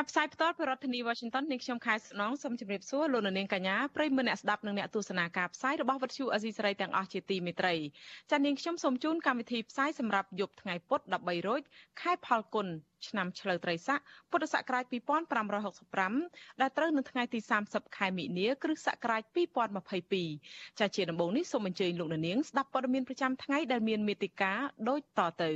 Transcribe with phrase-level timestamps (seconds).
[0.00, 7.74] ចាប់ផ្សាយផ្ទាល់ពីរដ្ឋធានី Washington នាងខ្ញុំខែស្នងសូមជម្រាបសួរលោកនាងកញ្ញាប្រិយមិត្តអ្នកស្ដាប់និងអ្នកទស្សនាការផ្សាយរបស់វិទ្យុអេស៊ីសរ៉ៃទាំងអស់ជាទីមេត្រី
[8.30, 11.60] ចា៎នាងខ្ញុំសូមជូនកម្មវិធីផ្សាយសម្រាប់យប់ថ្ងៃពុធ13រោច
[12.00, 12.66] ខែផលគុណ
[13.08, 13.98] ឆ្នាំឆ្លូវត្រីស័ក
[14.30, 14.84] ពុទ្ធសករាជ
[15.72, 17.38] 2565ដែលត្រូវនៅថ្ងៃទី
[17.68, 19.22] 30ខែមិនិនាគ្រិស្តសករាជ
[20.00, 24.58] 2022ចា៎ជាដំបូងនេះសូមអញ្ជើញលោកនាងស្ដាប់ព័ត៌មានប្រចាំថ្ងៃដែលមានមេតិការ
[24.88, 25.50] ដូចតទៅ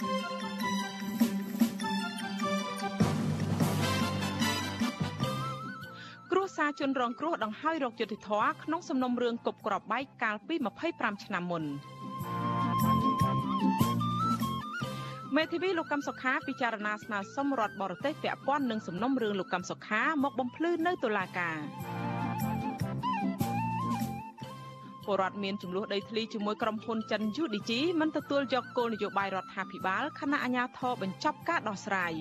[0.00, 0.69] thank you
[6.56, 8.30] សារជនរងគ្រោះដង្ហើយរោគយុតិធធ
[8.62, 10.54] ក្នុងសំណុំរឿងគប់ក្របបែកកាលពី
[10.90, 11.64] 25ឆ្នាំមុន
[15.36, 21.58] មេធាវីលោកកំសុខាពិចារណាស្នើសុំរដ្ឋបរទេសពាក់ព័ន្ធនឹងសំណុំរឿងលោកកំសុខាមកបំភ្លឺនៅតុលាការ
[25.04, 32.12] ពលរដ្ឋមានចំនួនដីធ្លីជាមួយក្រុមហ៊ុនចិន UDG មិនទទួលយកគោលនយោបាយរដ្ឋាភិបាលខណៈអាជ្ញាធរបញ្ចប់ការដោះស្រាយ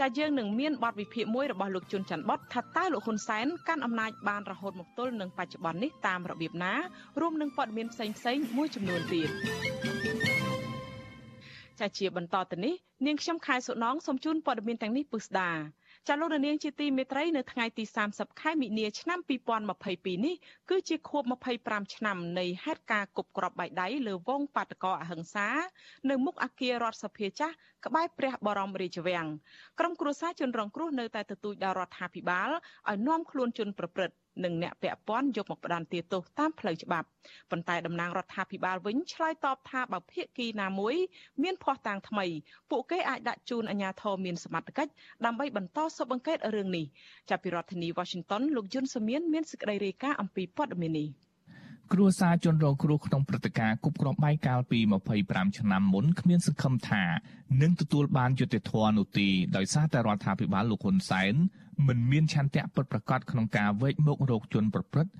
[0.00, 6.72] ចាយើងនឹងមានបទវិភាគមួយរបស់លោកជុនច័ន្ទបតថាតើលោកហ៊ុនសែនកាន់អំណាចបានរហូតមកទល់នឹងបច្ចុប្បន្ននេះតាមរបៀបណា
[7.20, 9.28] រួមនឹងព័ត៌មានផ្សេងផ្សេងមួយចំនួនទៀត
[11.80, 12.74] ចាជាបន្តទៅនេះ
[13.06, 15.50] នាងខ្ញុំខែសុណងសូមជូនព័ត៌មានទាំងនេះពុស្ដា
[16.08, 19.18] ចាលោកនាងជាទីមេត្រីនៅថ្ងៃទី30ខែមិនិនាឆ្នាំ
[19.68, 20.34] 2022នេះ
[20.70, 21.22] គឺជាខួប
[21.60, 25.48] 25ឆ្នាំនៃហេតុការណ៍គប់គ្រាប់បែកដៃលើវងបាតកោអហិង្សា
[26.10, 27.54] នៅមុខអគាររដ្ឋសភាចាស់
[27.86, 29.26] ក្បែរព្រះបរមរាជវាំង
[29.78, 32.50] ក្រុមគ្រួសារជនរងគ្រោះនៅតែទទូចដល់រដ្ឋាភិបាល
[32.88, 34.14] ឲ្យនាំខ្លួនជនប្រព្រឹត្ត
[34.44, 37.06] និងអ្នកពាក់ព័ន្ធយកមកផ្ដន្ទាទោសតាមផ្លូវច្បាប់
[37.50, 40.96] ប៉ុន្តែតំណាងរដ្ឋាភិបាលវិញឆ្លើយតបថាបើភាគីណាមួយ
[41.42, 42.26] មានភ័ស្តុតាងថ្មី
[42.70, 44.92] ពួកគេអាចដាក់ជូនអាជ្ញាធរមានសមត្ថកិច្ច
[45.24, 46.86] ដើម្បីបន្តស៊ើបអង្កេតរឿងនេះ
[47.30, 51.08] ចាប់ពីរដ្ឋធានី Washington លោកយុនសមៀនមានសេចក្តីរាយការណ៍អំពីព័ត៌មាននេះ
[51.92, 54.78] គ្រួសារជនរងគ្រោះក្នុងព្រឹត្តិការណ៍គប់គ្រាប់បែកកាលពី
[55.18, 57.04] 25ឆ្នាំមុនគ្មានសង្ឃឹមថា
[57.62, 61.34] នឹងទទួលបានយុត្តិធម៌នោះទេដោយសារតែរដ្ឋាភិបាលលោកហ៊ុនសែន
[61.86, 65.12] មិនមានឆន្ទៈពិតប្រាកដក្នុងការវែកមុខរោគជនប្រព្រឹត្ត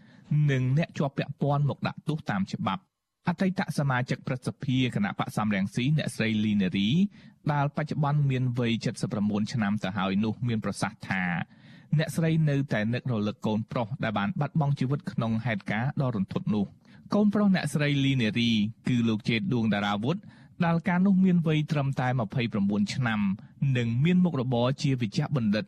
[0.50, 2.82] និងអ្នកជាប់ពាក់ព័ន្ធមកដាក់ទោសតាមច្បាប់
[3.28, 6.90] អតីតសមាជិកប្រសិទ្ធិគណៈបកសំរងស៊ីអ្នកស្រីលីនារី
[7.52, 8.72] ដែលបច្ចុប្បន្នមានវ័យ
[9.12, 11.22] 79ឆ្នាំទៅហើយនោះមានប្រសាសន៍ថា
[11.98, 16.64] អ្នកស្រីនៅតែនឹករលឹកកូនប្រុសដែលបានបាត់បង់ជីវិតក្នុងហេតុការណ៍ដ៏រន្ធត់នោះ
[17.14, 18.50] កូនប្រុសអ្នកស្រីលីនារី
[18.88, 20.16] គឺលោកជេតដួងតារាវុធ
[20.64, 22.08] ដែលកាលនោះមានវ័យត្រឹមតែ
[22.50, 23.20] 29ឆ្នាំ
[23.76, 25.64] និងមានមុខរបរជាវិជ្ជបណ្ឌិត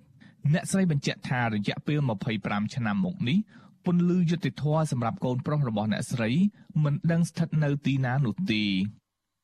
[0.53, 1.99] អ្នកស្រីបញ្ជាក់ថារយៈពេល
[2.37, 3.38] 25ឆ្នាំមកនេះ
[3.84, 6.31] ពន្លឺយុតិធធសម្រាប់កូនប្រុសរបស់អ្នកស្រី
[6.84, 8.62] មិនដឹងស្ថិតនៅទីណានោះទេ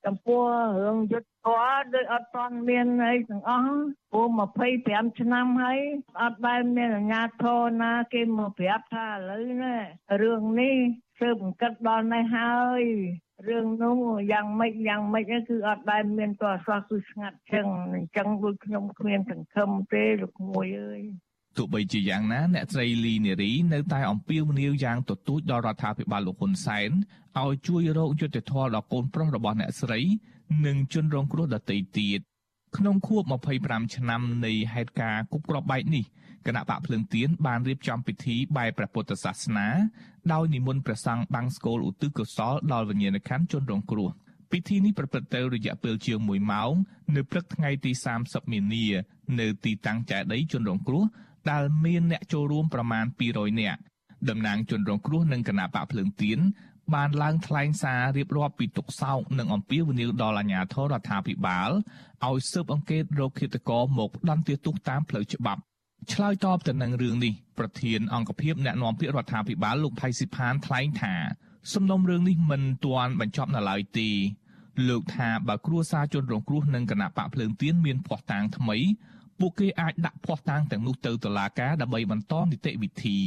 [0.05, 0.43] ចំពោះ
[0.81, 3.79] រឿងយុទ្ធធរដូចអត់ទាន់មានអីទាំងអស់
[4.13, 4.27] ព្រោះ
[4.75, 5.79] 25ឆ្នាំហើយ
[6.23, 9.83] អត់ដែលមានអាជ្ញាធរណាគេមកប្រាប់ថាឥឡូវនេះ
[10.23, 10.77] រឿងនេះ
[11.19, 12.83] ស៊ើបអង្កេតដល់នេះហើយ
[13.49, 13.99] រឿងនោះ
[14.33, 21.03] យ៉ាងម៉េចយ៉ាងម៉េចគឺអត់ដែលមានតអសោះគឺស្ងាត់ចឹងអញ្ចឹងដូចខ្ញុំគ្មានសង្ឃឹមទេលោកមួយអើយ
[21.59, 26.91] ទោះបីជាយ៉ាងណាអ្នកស្រីលីនារីនៅតែអំពាវនាវយ៉ាងទទូចដល់រដ្ឋាភិបាលលោកហ៊ុនសែន
[27.43, 30.01] ឲ្យជួយរកយុត្តិធម៌ដល់កូនប្រុសរបស់អ្នកស្រី
[30.67, 32.21] និងជនរងគ្រោះដទៃទៀត
[32.77, 33.23] ក្នុងខួប
[33.59, 36.05] 25ឆ្នាំនៃហេតុការណ៍គប់គ្រាប់បែកនេះ
[36.47, 39.69] គណៈបកភ្លើងទៀនបានរៀបចំពិធីបែបព្រះពុទ្ធសាសនា
[40.33, 44.11] ដោយនិមន្តព្រះសង្ឃបាំងស្គលឧទ្ទិសកុសលដល់វិញ្ញាណក្ខន្ធជនរងគ្រោះ
[44.53, 46.73] ពិធីនេះប្រព្រឹត្តទៅរយៈពេលជាង1ម៉ោង
[47.17, 47.93] នៅព្រឹកថ្ងៃទី
[48.23, 48.87] 30មីនា
[49.41, 51.05] នៅទីតាំងចេតិយជនរងគ្រោះ
[51.51, 53.81] ដែលមានអ្នកចូលរួមប្រមាណ200នាក់
[54.29, 56.39] តំណាងជនរងគ្រោះនិងគណៈបកភ្លើងទៀន
[56.95, 61.71] បានឡើងថ្លែងសាររៀបរាប់ពីទុកសោកនិងអំពាវនាវដល់អាជ្ញាធររដ្ឋាភិបាល
[62.27, 65.61] ឲ្យស៊ើបអង្កេតរោគឃាតករមកផ្ដន្ទាទោសតាមផ្លូវច្បាប់
[66.13, 71.15] ឆ្លើយតបទៅនឹងរឿងនេះប្រធានអង្គភិបអ្នកណែនាំពាក្យរដ្ឋាភិបាលលោកផៃស៊ីផានថ្លែងថា
[71.75, 74.11] សំណុំរឿងនេះមិនទាន់បញ្ចប់នៅឡើយទេ
[74.89, 78.77] លោកថាបើគ្រួសារជនរងគ្រោះនិងគណៈបកភ្លើងទៀនមានភ័ស្តុតាងថ្មី
[79.41, 83.19] ពួកគេអាចដាក់ភ័ស្តុតាងទាំងនោះទៅតុលាការដើម្បីបន្តនីតិវិធី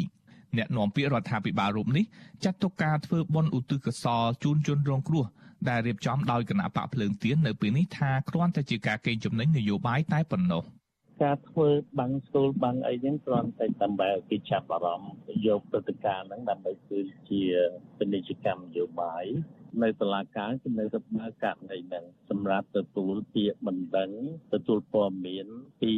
[0.57, 2.05] អ្នកនាំពាក្យរដ្ឋាភិបាលរូបនេះ
[2.43, 5.25] ចាត់ទុកការធ្វើបុណ្យឧទ្ទិសកុសលជូនជនរងគ្រោះ
[5.69, 10.63] ដែលរៀបចំដោយគណៈបកភ្លើងទៀននៅពេលនេះថាគ្រាន់តែជាការកេងចំណេញនយោបាយតែប៉ុណ្ណោះ។
[11.23, 11.67] ការធ្វើ
[11.99, 15.13] បាំងស្ទូលបាំងអីហ្នឹងគ្រាន់តែដើម្បីឲ្យគេចាប់អារម្មណ៍
[15.47, 16.99] យកព្រឹត្តិការណ៍ហ្នឹងដើម្បីគឺ
[17.29, 17.41] ជា
[17.97, 19.25] ពាណិជ្ជកម្មនយោបាយ
[19.83, 24.11] នៅតុលាការគឺនៅតែបើកករណីហ្នឹងសម្រាប់ទទួលពាក្យបណ្ដឹង
[24.53, 25.47] ទទួលព័ត៌មាន
[25.81, 25.93] ពី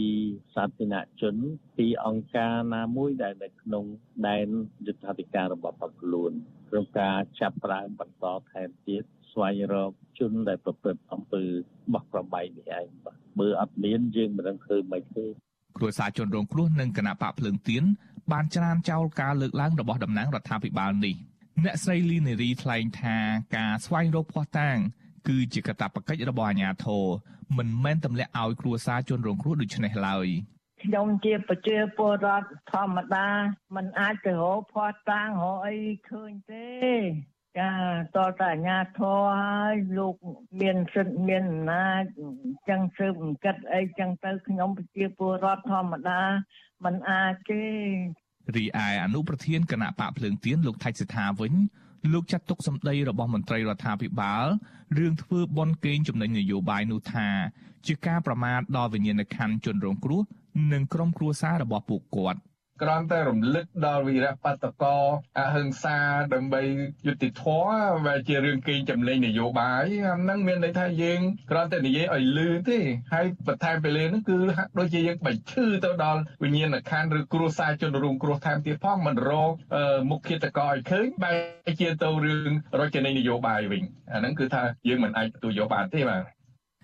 [0.56, 1.36] សាធារណជន
[1.78, 3.86] ពីអង្គការណាមួយដែលនៅក្នុង
[4.28, 4.48] ដែន
[4.86, 6.32] យុទ្ធសាស្ត្ររបស់បកខ្លួន
[6.70, 11.44] ក្នុងការចាប់ប្រើបន្តថែមទៀតស្វែងរកជនដែលប្រព្រឹត្តអំពើ
[11.94, 15.26] បោះប្របែកនេះឯងបាទបើអត់មានយើងមិនដឹងធ្វើមិនទេ
[15.78, 17.84] គ្រួសារជនរងគ្រោះនិងគណៈបកភ្លើងទៀន
[18.32, 21.16] បានច្រានចោលការលើកឡើងរបស់តំណាងរដ្ឋាភិបាលនេះ
[21.65, 23.17] អ្នកស្រីលីនេរីថ្លែងថា
[23.57, 24.77] ការស្វែងរកភស្តុតាង
[25.29, 27.05] គឺជាកាតព្វកិច្ចរបស់អាជ្ញាធរ
[27.57, 30.29] មិនមែនទម្លាក់ឲ្យគ្រួសារជនរងគ្រោះដូចនេះឡើយ
[30.83, 33.29] ខ្ញុំជាប្រជាពលរដ្ឋធម្មតា
[33.77, 35.77] มันអាចទៅរកភស្តុតាងរកអី
[36.11, 36.69] ឃើញទេ
[37.59, 37.71] ចា
[38.17, 40.15] តតអាញាធរហើយលោក
[40.61, 42.03] មានសិទ្ធមានអំណាច
[42.69, 46.23] ចឹងស៊ើបអង្កេតអីចឹងទៅខ្ញុំប្រជាពលរដ្ឋធម្មតា
[46.85, 47.65] มันអាចទេ
[48.56, 51.54] រីឯអនុប្រធានគណៈបកភ្លើងទៀនលោកថៃសិដ្ឋាវិញ
[52.14, 54.46] លោកចាត់ទុកសម្ដីរបស់មន្ត្រីរដ្ឋាភិបាល
[54.98, 57.28] រឿងធ្វើបន់កេងចំណេញនយោបាយនោះថា
[57.86, 60.22] ជាការប្រមាថដល់វិញ្ញាណក្ខន្ធជនរងគ្រោះ
[60.72, 62.40] និងក្រុមគ្រួសាររបស់ពួកគាត់។
[62.82, 64.84] គ្រាន់តែរំលឹកដល់វីរៈបតក
[65.40, 65.98] អហិង្សា
[66.34, 66.62] ដើម្បី
[67.08, 71.20] យុត្តិធម៌វាជារឿងកេងចម្លែងនយោបាយអាហ្នឹងមានន័យថាយើង
[71.52, 72.80] គ្រាន់តែនិយាយឲ្យលឺទេ
[73.14, 79.52] ហើយបន្ថែមទៅលើហ្នឹងគឺហាក់ដូចជាយើងបញ្ឈឺទៅដល់វិញ្ញាណក្ខន្ធឬគ្រួសារជនរងគ្រោះថែមទៀតផងមិនរក
[80.10, 81.34] មុខឃាតករឲ្យឃើញបែ
[81.68, 83.84] រជាទៅរឿងរចនានយោបាយវិញ
[84.14, 86.24] អាហ្នឹងគឺថាយើងមិនអាចទទួលយកបានទេបាទ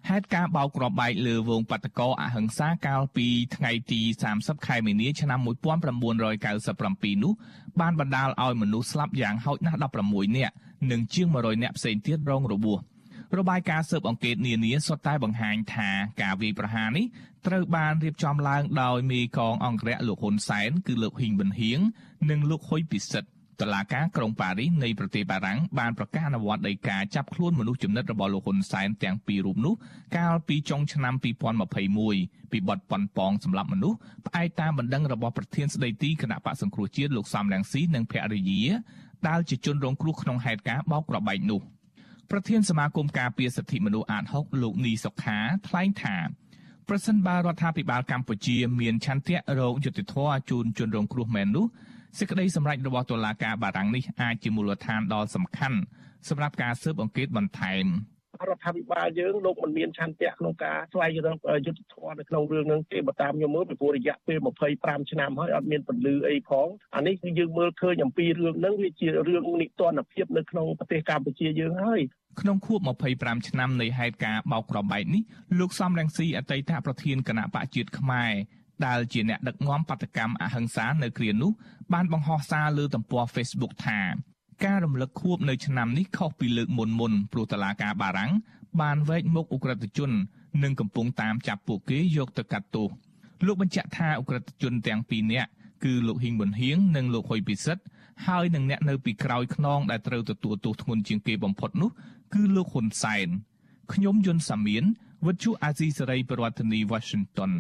[0.10, 4.02] ហេតុការបោកគ្រាប់បែកលើវងបតកោអហិង្សាកាលពីថ្ងៃទី
[4.34, 7.34] 30ខែមីនាឆ្នាំ1997នោះ
[7.80, 10.54] បានបណ្ដាលឲ្យមនុស្សស្លាប់យ៉ាងហោចណាស់16នាក់
[10.92, 12.80] និងជាង100នាក់ផ្សេងទៀតរងរបួស
[13.38, 15.90] របាយការណ៍ស៊ើបអង្កេតនានាសុទ្ធតែបង្ហាញថា
[16.22, 17.06] ការវាយប្រហារនេះ
[17.48, 21.80] ត្រូវបានរៀបចំឡើងដោយមេកងអង្គរៈលោកហ៊ុនសែនគឺលោកហ៊ីងប៊ុនហៀង
[22.30, 23.30] និងលោកហ៊ុយពិសិដ្ឋ
[23.62, 29.74] តឡាការក្រុងប៉ារីសនៃប្រទេសបារាំងបានប្រកាសអនុវត្តដីកាចាប់ខ្លួនមនុស្សចំណិតរបស់លោកហ៊ុនសែនទាំងពីររូបនោះ
[30.18, 31.14] កាលពីចុងឆ្នាំ
[31.84, 33.98] 2021ពីបទប៉ុនប៉ងសម្រាប់មនុស្ស
[34.28, 38.64] ផ្អែកតាមបណ្ដឹងរបស់ប្រធានស្ដីទីគណៈបកសង្គ្រោះជាតិលោកសំរងស៊ីនិងភរិយា
[39.28, 41.62] ដែលជាជនរងគ្រោះក្នុងហេតុការណ៍បោកប្របែកនោះ
[42.32, 46.18] ប្រធានសមាគមការពារសិទ្ធិមនុស្សអាត6លោកនីសុខាថ្លែងថា
[46.90, 50.16] ប្រសិនបើរដ្ឋាភិបាលកម្ពុជាមានឆន្ទៈរោគយុតិធធ
[50.50, 51.66] ជូនជនរងគ្រោះមែននោះ
[52.18, 55.80] សេចក្តីសម្រេចរបស់តុលាការបារាំងនេះអាចជាមូលដ្ឋានដ៏សំខាន់
[56.30, 57.86] សម្រាប់ការស៊ើបអង្កេតបន្ថែម
[58.50, 64.38] រដ្ឋាភិបាលយើងលោកមិនមានឆន្ទៈក្នុងការស្វែងរកយុទ្ធធម៌នៅក្នុងរឿងនឹងទេបើតាមខ្ញុំមើលពីព្រោះរយៈពេល
[64.76, 72.02] 25ឆ្នាំហើយអត់មានពលឺអីផងអានេះគឺយើងមើលឃើញអំពីរឿងហ្នឹងវាជារឿងនិទានភាពនៅក្នុងប្រទេសកម្ពុជាយើងហើយ
[72.42, 72.80] ក្នុងខួប
[73.14, 75.24] 25ឆ្នាំនៃហេតុការបោកក្របែកនេះ
[75.60, 78.32] លោកសំរងស៊ីអតីតប្រធានគណៈបកជាតិខ្មែរ
[78.86, 81.52] ដែលជាអ្នកដឹកនាំបដកម្មអហិង្សានៅគ្រានោះ
[81.94, 84.00] បានបង្ហោះសារលើទំព័រ Facebook ថា
[84.66, 88.32] ការរំលឹកខួបនៅឆ្នាំនេះខុសពីលើកមុនមុនព្រោះតឡាការបារាំង
[88.82, 90.12] បានវែកមុខអ ுக ្រិតជន
[90.64, 92.90] និងកំពុងតាមចាប់ពួកគេយកទៅកាត់ទោស
[93.46, 95.50] លោកបញ្ជាក់ថាអ ுக ្រិតជនទាំងពីរនាក់
[95.84, 97.84] គឺលោកហ៊ីងប៊ុនហៀងនិងលោកហ៊ុយពិសិដ្ឋ
[98.26, 101.90] ហើយនឹងអ្នកនៅពីក្រោយខ្នងដែលត្រូវទទួលទោសធ្ងន់ជាងគេបំផុតនោះ
[102.34, 103.28] គឺលោកហ៊ុនសែន
[103.94, 104.84] ខ្ញុំយុនសាមៀន
[105.26, 107.52] វិទ្យុអាស៊ីសេរីប្រធានាធិបតី Washington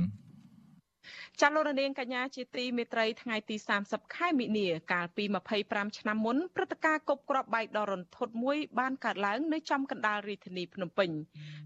[1.44, 3.56] ចាលោករនាងកញ្ញាជាទីមេត្រីថ្ងៃទី
[3.86, 5.24] 30ខែមិនិនាកាលពី
[5.62, 11.10] 25ឆ្នាំមុនព្រឹត្តិការណ៍គប់គ្រាប់បែកដ៏រន្ធត់មួយបានកើតឡើងនៅចំកណ្ដាលរាជធានីភ្នំពេញ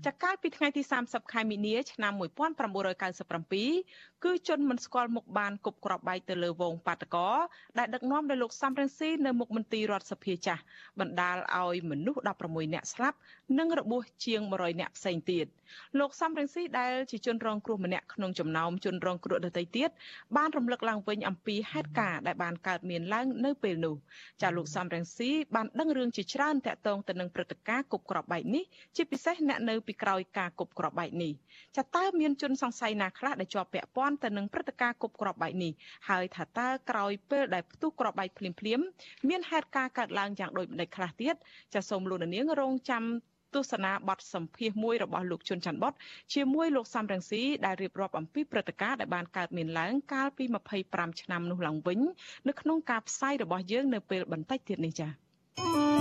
[0.05, 7.29] ចាកាលពីថ្ងៃទី30ខែមិនិនាឆ្នាំ1997គឺជនមិនស្គាល់មុខបានគប់គ្រាប់បែកទៅលើវងបាតកោ
[7.77, 10.61] ដែលដឹកនាំដោយលោកសំរងស៊ីនៅមុខមន្ទីររដ្ឋសភាចាស់
[10.99, 13.17] បណ្ដាលឲ្យមនុស្ស16នាក់ស្លាប់
[13.59, 15.45] និងរបួសជាង100នាក់ផ្សេងទៀត
[15.99, 19.89] លោកសំរងស៊ីដែលជាជនរងគ្រោះម្នាក់ក្នុងចំណោមជនរងគ្រោះដទៃទៀត
[20.37, 23.95] បានរំលឹកឡើងវិញអំពីហេតុការណ៍ដែលបានកើតមានឡើងនៅពេលនោះ
[24.41, 28.63] ចាលោកសំរងស៊ីបានដឹងរឿងជាច្រើនតាក់ទងទៅនឹងព្រឹត្តិការណ៍គប់ក្របបែកនេះ
[28.95, 31.33] ជាពិសេសអ្នកនៅពីក្រោយការគប់ក្របបែកនេះ
[31.77, 35.71] ចាតើមានជនសង្ស័យណាខ្លះដែលជាប់ពាក់ព័ន្ធទៅនឹងព្រឹត្តិការណ៍គប់ក្របបែកនេះ
[36.09, 38.79] ហើយថាតើក្រោយពេលដែលផ្ទុះក្របបែកភ្លាមភ្លាម
[39.29, 41.35] មានហេតុការណ៍កើតឡើងយ៉ាងដូចម្តេចខ្លះទៀត
[41.73, 43.03] ចាសូមលោកនាងរងចាំ
[43.55, 45.93] ទស្សនាបទសម្ភាសមួយរបស់លោកជុនច័ន្ទបត
[46.33, 50.45] ជាមួយលោកសំរងស៊ីដែលរៀបរាប់អំពីព្រឹត្តិការណ៍ដែលបានកើតមានឡើងកាលពី
[50.83, 51.99] 25ឆ្នាំនោះឡើងវិញ
[52.47, 55.92] នៅក្នុងការផ្សាយរបស់យើងនៅពេលបន្តិចទៀតនេះចា៎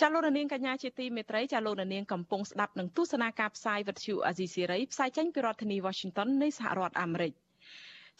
[0.00, 7.32] ចាលោកនាងកញ្ញាជាទីមេត្រីចាលោកនាងកំពុងស្ដាប់នឹងទស្សនាការផ្សាយវិទ្យុអាស៊ីសេរីផ្សាយចេញពីរដ្ឋធានី Washington នៃសហរដ្ឋអាមេរិក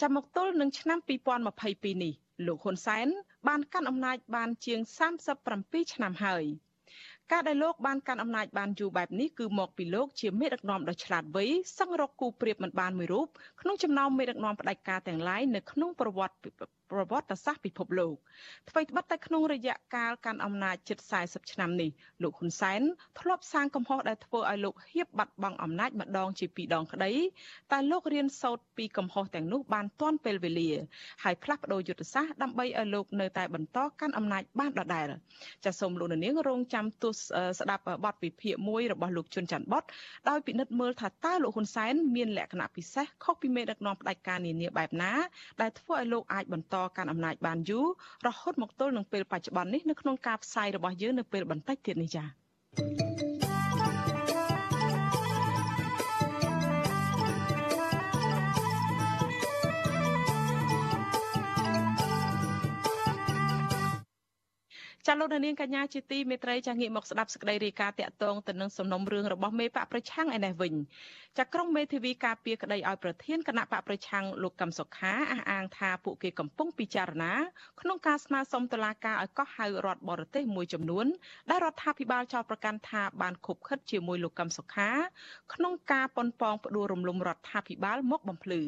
[0.00, 2.12] ចាំមកទល់នឹងឆ្នាំ2022នេះ
[2.46, 3.08] លោកហ៊ុនសែន
[3.48, 4.80] បានកាន់អំណាចបានជាង
[5.36, 6.44] 37ឆ្នាំហើយ
[7.32, 11.44] ការដែលលោកបានកាន់អំណាចបានយូរបែបនេះគឺមកពីលោកជាមេដឹកនាំដ៏ឆ្លាតវៃ
[11.78, 13.26] សង្រកគូប្រៀបមិនបានមួយរូប
[13.60, 18.16] ក្នុងចំណោមមេដឹកនាំផ្ដាច់ការទាំងឡាយនៅក្នុងប្រវត្តិ ប្រវត្តិសាស្ត្រពិភពលោក
[18.68, 21.90] អ្វីត្បិតតែក្នុងរយៈកាលកាន់អំណាចជិត40ឆ្នាំនេះ
[22.22, 22.80] លោកហ៊ុនសែន
[23.20, 27.12] ធ្លាប់សាងកំហុសដែលធ្វើឲ្យលោកហៀបបាត់បង់អំណាចម្ដងជាពីរដងក្តី
[27.72, 30.70] តែលោករៀនសូត្រពីកំហុសទាំងនោះបានទាន់ពេលវេលា
[31.24, 35.06] ហើយផ្លាស់ប្ដូរយុទ្ធសាស្ត្រដើម្បីឲ្យលោកនៅតែបន្តកាន់អំណាចបានដដែល
[35.64, 37.20] ចាសសូមលោកនាងរងចាំទស្ស
[37.58, 39.84] ស្ដាប់បទវិភាគមួយរបស់លោកជុនច័ន្ទបត
[40.28, 45.12] ដោយពិនិត្យមើលថាតើលោកហ៊ុនសែនមានលក្ខណៈពិសេសខុសពីមេដឹកនាំផ្ដាច់ការនានាបែបណា
[45.60, 47.86] ដែលធ្វើឲ្យលោកអាចបន្តកាន់អំណាចបានយូរ
[48.26, 53.49] រហូតមកទល់នឹងពេលបច្ចុប្បន្ននេះនៅក្នុងការផ្សាយរបស់យើងនៅពេលបន្តិចទៀតនេះចា៎
[65.06, 70.74] ចាលោកនាងកញ្ញាជាទីមេត្រីចាងាកមកស្ដាប់សេចក្តីរាយការណ៍តាក់ទងទៅនឹងសំណុំរឿងរបស់មេបកប្រឆាំងឯនេះវិញ
[71.38, 77.32] ចាក្រុងមេធាវីការពារក្តីឲ្យប្រធានគណៈបកប្រឆាំងលោកកឹមសុខាអះអាងថាពួកគេកំពុងពិចារណា
[77.80, 81.06] ក្នុងការស្នើសុំតុលាការឲ្យកោះហៅរដ្ឋបរទេសមួយចំនួន
[81.50, 84.90] ដែលរដ្ឋាភិបាលចោទប្រកាន់ថាបានខុបខិតជាមួយលោកកឹមសុខា
[85.54, 88.62] ក្នុងការប៉ុនប៉ងផ្ដួលរំលំរដ្ឋាភិបាលមកបំភ្លឺ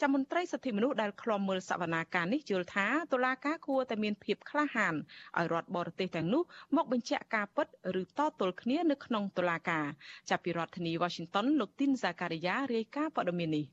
[0.00, 4.94] ចាមន្ត្រីសិទ្ធិមនុស្សដែលឃ្លាំមើលសវនាការនេះយល់ថាតុលាការគួរតែមានភាពក្លាហាន
[5.38, 6.42] ឲ្យរដ្ឋបរទេសទាំងនោះ
[6.76, 7.66] មកបញ្ជាក់ការពិត
[8.00, 9.86] ឬតទល់គ្នានៅក្នុងតុលាការ
[10.30, 13.64] ចាប់ពីរដ្ឋធានី Washington លោកទីនសាការីយ៉ារាយការណ៍ព័ត៌មាននេះ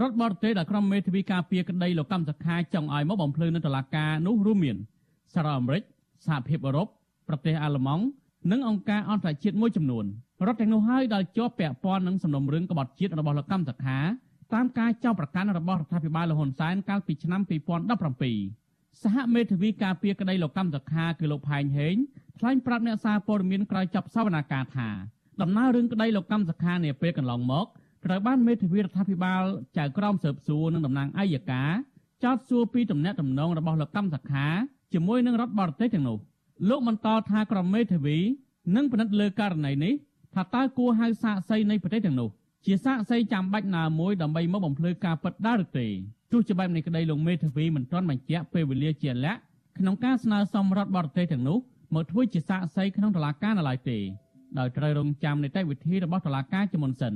[0.00, 4.76] រដ្ឋបរទេសដែលក្រុមមេធាវីការពារក្តីលោកកម្មសខាចង់ឲ្យមកបំភ្លឺនៅតុលាការនោះរួមមាន
[5.34, 5.82] សារអាមេរិក
[6.26, 6.88] សហភាពអឺរ៉ុប
[7.28, 8.04] ប្រទេសអាល្លឺម៉ង់
[8.50, 10.04] និងអង្គការអន្តរជាតិមួយចំនួន
[10.46, 13.98] រដ្ឋទាំងនោះហើយដែលជាប់ពាក់ព័ន្ធនឹងសំណុំរឿងក្បត់ជាតិរបស់លោកកម្មសខា
[14.54, 18.65] តាមការចោទប្រកាន់របស់រដ្ឋាភិបាលលហ៊ុនសែនកាលពីឆ្នាំ2017
[19.02, 21.96] សហមេធាវីការពារក្តីលោកកម្មសខាគឺលោកផែងហេង
[22.38, 24.88] ថ្លែងប្រាប់អ្នកសារព័ត៌មានក្រោយចប់សវនកម្មថា
[25.42, 27.66] ដំណើររឿងក្តីលោកកម្មសខានាពេលកន្លងមក
[28.04, 29.42] ត្រូវបានមេធាវីរដ្ឋាភិបាល
[29.78, 31.70] ចៅក្រមស៊ើបសួរនិងតំណាងអัยការ
[32.24, 34.46] ចោទសួរពីទំនាក់ទំនងរបស់លោកកម្មសខា
[34.92, 36.18] ជាមួយនឹងរដ្ឋបរទេសទាំងនោះ
[36.68, 38.18] លោកបន្តថាក្រុមមេធាវី
[38.76, 39.94] នឹងពិនិត្យលើករណីនេះ
[40.34, 42.28] ថាតើគួរហៅសាកសីនៃប្រទេសទាំងនោះ
[42.64, 45.86] ជាសាកសីចាំបាច់ណាមួយដើម្បីមកបំភ្លឺការពិតដែរឬទេ
[46.32, 49.40] ទោះជាបែបនេះក្តីលោកមេធាវីមិនទាន់បញ្ជាក់ពេលវេលាជាក់លាក់
[49.78, 51.58] ក្នុងការស្នើសុំរដ្ឋបរទេសទាំងនោះ
[51.94, 53.98] មកធ្វើជាសាកសីក្នុងតុលាការនៅឡើយទេ
[54.58, 57.14] ដោយត្រូវរងចាំនីតិវិធីរបស់តុលាការជាមុនសិន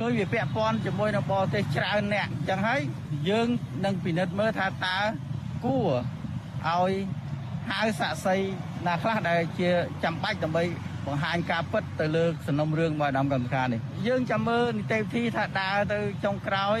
[0.00, 2.80] គឺវាពាក់ព័ន្ធជាមួយនឹងបរទេសច្រើនអ្នកអញ្ចឹងហើយ
[3.28, 3.48] យើង
[3.84, 4.98] នឹងពិនិត្យមើលថាតើ
[5.64, 5.88] គួរ
[6.66, 6.92] ឲ្យ
[7.70, 8.36] ហៅសាក់សី
[8.86, 9.70] ណាខ្លះដែលជា
[10.04, 10.64] ចាំបាច់ដើម្បី
[11.06, 16.78] បង្ហាញការពិតទៅលើសំណុំរឿងរបស់អាដាមកម្មការនេះយើងចាំមើលនីតិវិធីថាដើរទៅចុងក្រោយ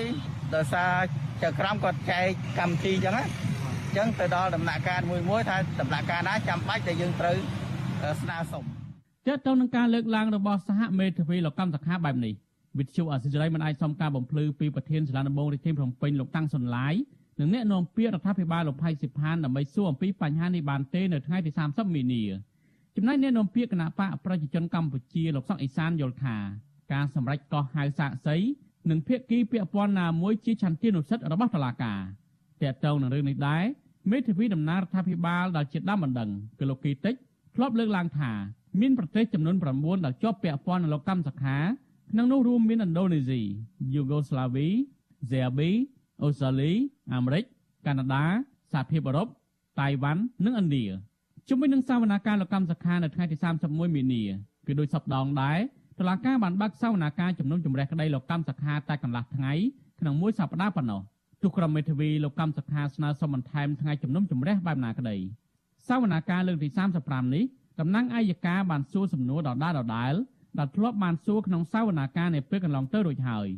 [0.54, 0.92] ដោយសារ
[1.42, 2.26] ចៅក្រមគាត់ចែក
[2.58, 3.24] កម្មវិធីអញ្ចឹងណា
[3.86, 7.36] អញ្ចឹងទៅដល់ដំណាក់កាលមួយមួយថាដំណាក់កាលណាចាំបាច់ដែលយើងត្រូវ
[8.22, 8.64] ស្នើសុំ
[9.26, 12.34] ទាក់ទងនឹងការលើកឡើងរបស់សហមេធាវីលោកកម្មសខាបែបនេះ
[12.78, 16.94] វិទ្យុអសិរ័យមិនអាចសុំការបំភ្លឺពីប្រធានសាលាដំបងរាជធានីភ្នំពេញលោកតាំងសុនឡាយ
[17.40, 22.22] និងអ្នកនាំពាក្យរដ្ឋាភិបាលលោកផៃសិផានដើម្បីសួរអំពីបញ្ហានេះបានទេនៅថ្ងៃទី30មីនា
[22.96, 26.36] ចំណែកអ្នកនាំពាក្យគណៈបកប្រជាជនកម្ពុជាលោកសុកអេសានយល់ថា
[26.92, 28.36] ការសម្រេចកោះហៅសាកសី
[28.90, 32.00] និងភាគីពាក់ព័ន្ធណាមួយជាឆន្ទានុសិទ្ធិរបស់តុលាការ
[32.62, 33.62] ទាក់ទងនឹងរឿងនេះដែរ
[34.10, 37.14] មេធាវីដំណើររដ្ឋាភិបាលដែលជាដើមបណ្ដឹងគឺលោកគីតិច
[37.54, 38.32] ធ្លាប់លើកឡើងថា
[38.80, 41.58] មានប្រទេសចំនួន9ដែលជាប់ពាក់ព័ន្ធនឹងលោកកម្មសខា
[42.10, 43.40] ក្នុងនោះរួមមានឥណ្ឌូនេស៊ី
[43.94, 44.66] យូហ្គោស្លាវី
[45.24, 45.70] ហ្សេប៊ី
[46.22, 46.72] អូស្ត្រាលី
[47.12, 47.44] អាមេរិក
[47.86, 48.24] កាណាដា
[48.72, 49.28] សហភាពអឺរ៉ុប
[49.80, 50.84] តៃវ៉ាន់និងឥណ្ឌា
[51.48, 54.22] ជាមួយនឹងសវនាការលោកកម្មសខានៅថ្ងៃទី31មីនា
[54.66, 55.58] គឺដោយសពដងដែរ
[55.98, 59.52] តុលាការបានបើកសវនាការជំនុំជម្រះក្តីលោកកម្មសខាតែកន្លះថ្ងៃ
[60.00, 61.00] ក្នុងមួយសប្តាហ៍ប៉ុណ្ណោះ
[61.42, 65.16] ទោះក្រុមមេធាវីលោកកម្មសខាស្នើសុំបន្ថែមថ្ងៃជំនុំជម្រះបែបណាក្តី
[65.88, 66.68] សវនាការលើកទី
[67.02, 67.44] 35នេះ
[67.80, 70.14] តំណាងអัยការបានសួរសំណួរដដែលដដែល
[70.58, 73.48] ដែលធ្លាប់បានសួរក្នុងសវនាការនៅពេលកន្លងទៅរួចហើយ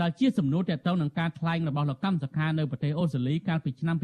[0.00, 3.96] ដែលជាសំណួរទាក់ទងនឹងការថ្លែងរបស់លោកកម្មសខានៅប្រទេសអូស្ត្រាលីកាលពីឆ្នាំ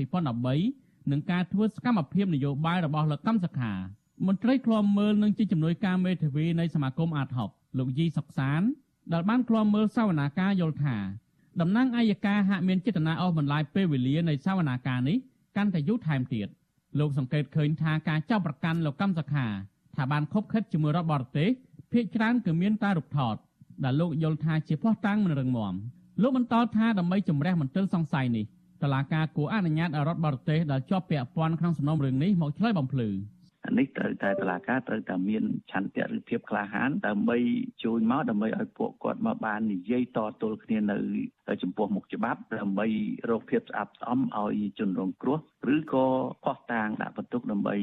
[0.52, 3.72] 2013និងការធ្វើសកម្មភាពនយោបាយរបស់លោកកម្មសខា
[4.26, 8.62] មន្ត្រីឃ្លាំមើលនឹងជាជំនួយការមេធាវីនៃសមាគមអាតហុក លោកយីសុកសាន
[9.12, 10.96] ដែលបានឃ្លាំមើលសវនាការយល់ថា
[11.60, 15.16] តំណាងអัยការហាក់មានចេតនាអស់បន្លាយពេលវេលានៃសវនាការនេះ
[15.56, 16.48] កាន់តែយូរថែមទៀត
[16.98, 19.46] លោកសង្កេតឃើញថាការចាប់ប្រកាន់លោកកម្មសខា
[19.96, 21.48] ថាបានខົບខិតជាមួយរដ្ឋបរទេស
[21.92, 23.34] ភាគច្រើនគឺមានតែរូបថត
[23.84, 25.74] ដែលលោកយល់ថាជាភ័ស្តុតាងមិនរឹងមាំ
[26.22, 28.44] លោកបន្តថាដើម្បីជំរះមន្ទិលសង្ស័យនេះ
[28.82, 33.14] តឡាការគួរអនុញ្ញាតឲ្យរដ្ឋបរទេសដែលជាប់ពាក់ព័ន្ធក្នុងសំណុំរឿងនេះមកឆ្លើយបំភ្លឺអ
[33.78, 37.36] នេះត្រូវតែតឡាការត្រូវតែមានឆន្ទៈឬភាពក្លាហានដើម្បី
[37.84, 40.98] ជួយមកដើម្បីឲ្យពួកគាត់មកបាននិយាយតទល់គ្នានៅ
[41.62, 42.86] ចំពោះមុខច្បាប់ដើម្បី
[43.30, 45.38] រកភាពស្អាតស្អំឲ្យជនរងគ្រោះ
[45.74, 46.06] ឬក៏
[46.44, 47.76] ខុសតាងដាក់បន្ទុកដើម្បី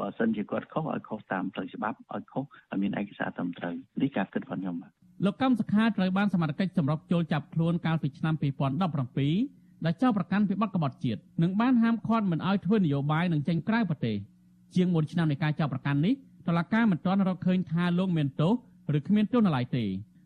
[0.00, 4.92] បើសិនជាគាត់ខុសឲ្យខុសតាមផ្លូវច្បាប់ឲ្យខុសឲ្យមានឯកសារត្រឹមត្រូវនេះការគិតរបស់ខ្ញុំបាទ
[5.24, 14.16] លោកកម្មសខាត្រូវបានសមត្ថកិច្ចសម្របចូលចាប់ខ្លួនកាលពីឆ្នាំ2017ដែលចោទប្រកាន់ពីបទក្បត់ជាតិនិងបានហាមឃាត់មិនឲ្យធ្វើនយោបាយនិងចេញក្រៅប្រទេស
[14.74, 16.14] ជាង1ឆ្នាំនៃការចោទប្រកាន់នេះ
[16.46, 18.52] តឡាការមិនទាន់រកឃើញថាលោកមានទោស
[18.96, 19.84] ឬគ្មានទោសនៅឡើយទេ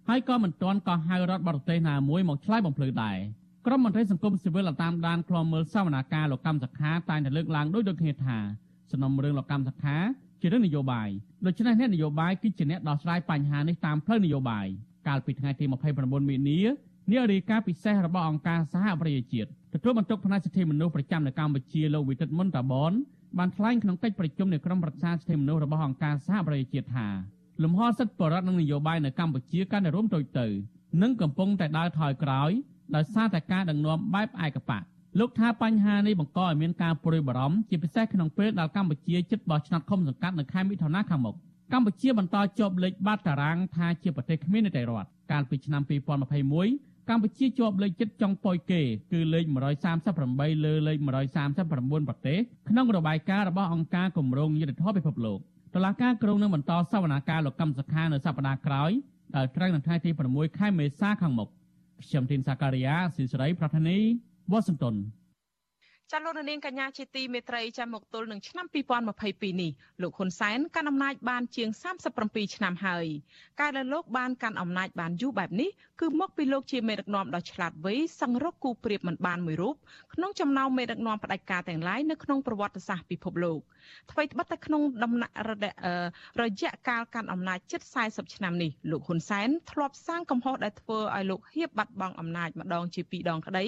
[0.08, 3.18] ហើយក៏មិនទាន់ក៏ហៅរដ្ឋបរទេសណាមួយមកឆ្លើយបំភ្លឺដែរ
[3.66, 8.38] ក្រុមមន្ត្រីសង្គមស៊ីវិលតាមដានឃ្លាំមើលសវនាការលោកកម្មសខាតែងតែលើកឡើងដោយដូចគ្នាថា
[8.90, 9.96] សំណុំរឿងលោកកម្មសខា
[10.40, 11.08] ជារឿងនយោបាយ
[11.46, 14.66] ដូច្នេះអ្នកនយោបាយគឺជាអ្នកដោះស្រាយបញ្ហានេះតាមផ្លូវនយោបាយ
[15.08, 15.64] កាលពីថ្ងៃទី
[15.96, 16.58] 29មីនា
[17.12, 22.92] នារីកាពិសេសរបស់អង្គការសហប្រជាជាតិទទួលបន្ទុកផ្នែកសិទ្ធិមនុស្សប្រចាំនៅកម្ពុជាលោកវិទិតមុនតាបន
[23.38, 27.06] បានថ្លែងក្នុងកិច្ចប្រជុំនៃក្រុមប្រឹក្សាសិទ្ធិមនុស្សរបស់អង្គការសហប្រជាជាតិថា
[27.62, 30.46] លំហសិទ្ធិបរិវត្តនិងនយោបាយនៅកម្ពុជាកាន់តែរួមតូចទៅ
[31.02, 32.50] និងកំពុងតែដើរថយក្រោយ
[32.94, 34.82] ដោយសារតែការដឹកនាំបែបឯកបក
[35.18, 41.34] លោកថាបញ្ហានេះបង្កឲ្យមានការព្រួយបារម្ភជាពិសេសក្នុងពេលដែលកម្ពុជាជិតបោះឆ្នោតឃុំសង្កាត់នៅខែមិថុនាខាងមុខ
[41.72, 48.82] កម្ពុជាបន្តជាប់លេខបាតតារាងថាជាប្រទេសគ្មាននីតិរដ្ឋកាលពីឆ្នាំ2021 កម្ពុជាជាប់លេខចិត្តចុងប៉ុយគេ
[49.12, 49.44] គឺលេខ
[50.04, 50.98] 138លើលេខ
[51.52, 55.38] 139ប្រទេសក្នុងរបាយការណ៍របស់អង្គការគម្រោងយុទ្ធធម៌ពិភពលោក
[55.74, 58.90] តុលាការក្រុងនឹងបន្តសវនាការលោកកម្មសខានៅសប្តាហ៍ក្រោយ
[59.36, 61.48] ដែលត្រូវនៅថ្ងៃទី6ខែមេសាខាងមុខ
[62.02, 63.96] ខ្ញុំទីនសាការីយ៉ាស៊ីសេរីប្រធានី
[64.50, 64.94] វ៉ាស៊ីនតោន
[66.12, 68.66] ចាលោកនាងកញ្ញាជាទីមេត្រីចាំមកទល់នឹងឆ្នាំ
[69.14, 69.70] 2022នេះ
[70.02, 71.68] លោកហ៊ុនសែនកាន់អំណាចបានជាង
[72.12, 73.06] 37ឆ្នាំហើយ
[73.60, 75.70] ការដែលលោកបានកាន់អំណាចបានយូរបែបនេះ
[76.00, 79.74] គឺមកពីលោកជាមេដឹកនាំដ៏ឆ្លាតវៃសង្រកគូប្រៀបមិនបានមួយរូប
[80.14, 83.60] ក្នុងចំណោមមេដឹកនាំផ្ដាច់ការទាំងឡាយនៅក្នុងប្រវត្តិសាស្ត្រពិភពលោក
[84.10, 85.34] ថ្មីត្បិតតែក្នុងដំណាក់
[86.40, 93.66] រយៈកាលកាន់អំណាចជិត40ឆ្នាំនេះលោកហ៊ុនសែនធ្លាប់សាងកំហុសដែលធ្វើឲ្យលោកហៀបបាត់បង់អំណាចម្ដងជាពីរដងក្តី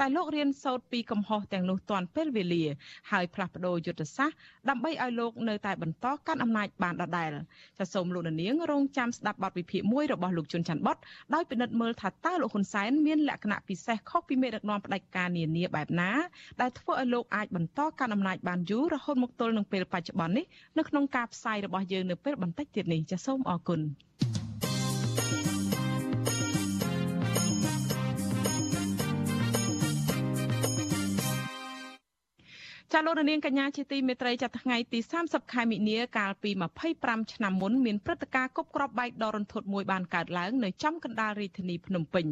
[0.00, 2.64] តែលោករៀនសូត្រពីកំហុសទាំងនោះទាន់ពេលវេលា
[3.10, 4.36] ហើយផ្លាស់ប្ដូរយុទ្ធសាស្ត្រ
[4.68, 7.30] ដើម្បីឲ្យលោកនៅតែបន្តកាន់អំណាចបានដដែល
[7.78, 10.96] ចាសសូមលោកនាងរងចាំស្ដាប់បទវិភាគមួយរបស់លោកជុនច័ន្ទបត
[11.34, 16.10] ដោយពិនិត្យមើលថាតើលោកហ៊ុនសែនមានលក្ខណៈពិសេសខុសពីមេដឹកនាំផ្ដាច់ការនានាបែបណា
[16.60, 20.44] ដែលធ្វើឲ្យលោកអាចបន្តកាន់អំណាចបានយូររហូតមកទល់នឹងពេលបច្ចុប្បន្ននេះ
[20.78, 23.80] នៅក្នុងការផ្សាយរបស់យើងនៅពេលបន្តិចទៀតនេះចាសសូមអរគុណ
[32.96, 36.50] ចាលោកនាងកញ្ញាជាទីមេត្រីចាថ្ងៃទី30ខែមិនិនាកាលពី
[36.90, 42.26] 25ឆ្នាំមុនមានព្រឹត្តិការណ៍គប់គ្រាប់បែកដ៏រន្ធត់មួយបានកើតឡើងនៅចំកណ្ដាលរាជធានីភ្នំពេញ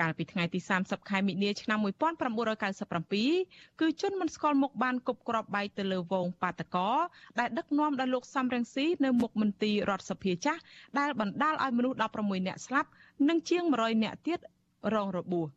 [0.00, 6.90] កាលពីថ្ងៃទី30ខែមិនិនាឆ្នាំ1997គឺជនមិនស្គាល់មុខបានគប់គ្រាប់បែកទៅលើវងបាតកោ
[7.38, 10.60] ដែលដឹកនាំដោយលោកសំរងស៊ីនៅមុខមន្ទីររដ្ឋសភាចាស់
[10.98, 12.88] ដែលបណ្ដាលឲ្យមនុស្ស16នាក់ស្លាប់
[13.28, 14.40] និងជាង100នាក់ទៀត
[14.94, 15.48] រងរបួស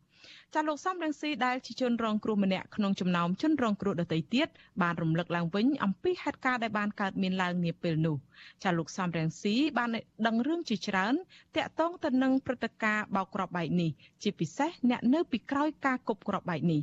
[0.54, 4.48] ចាលោកសំរងស៊ីដែលជាជនរងគ្រោះម្នាក់ក្នុងចំណោមជនរងគ្រោះដទៃទៀត
[4.82, 8.16] បានរំលឹកឡើងវិញអំពីហេតុការណ៍ដែលបានកើតមានឡើងនាពេលនោះ
[8.64, 9.88] ចាលោកសំរងស៊ីបាន
[10.26, 11.14] ដឹងរឿងជាច្រើន
[11.56, 13.90] តាក់ទងទៅនឹងព្រឹត្តិការណ៍បោកគ្រាប់បែកនេះ
[14.22, 16.82] ជាពិសេសអ្នកនៅពីក្រោយការគប់គ្រាប់បែកនេះ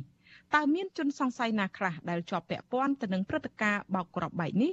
[0.54, 4.72] តើមានជនសង្ស័យណាខ្លះដែលជាប់ពាក់ព័ន្ធទៅនឹងព្រឹត្តិការណ៍បោកគ្រាប់បែកនេះ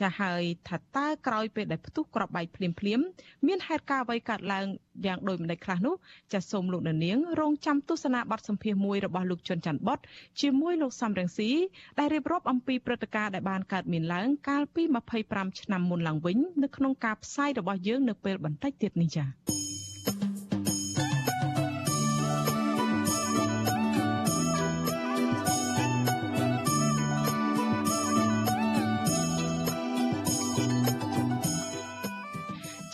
[0.00, 3.00] ចាហើយថាតើក្រោយពេលដែលផ្ទុះក្របបែកភ្លាមភ្លាម
[3.46, 4.66] មានហេតុការណ៍អ្វីកើតឡើង
[5.06, 5.94] យ៉ាងដូចម្ដេចខ្លះនោះ
[6.32, 9.98] ចាសូមលោកនាងរងចាំទស្សនាបទសម្ភាសន៍មួយរបស់លោកជុនច័ន្ទបត
[10.40, 11.50] ជាមួយលោកសំរងស៊ី
[11.98, 14.82] ដែលរៀបរាប់អំពីព្រឹត្តិការណ៍ដែលបានកើតមានឡើងកាលពី
[15.22, 19.65] 25ឆ្នាំមុនឡើងវិញនៅក្នុងការផ្សាយរបស់យើងនៅពេលបន្តិចទៀតនេះចា៎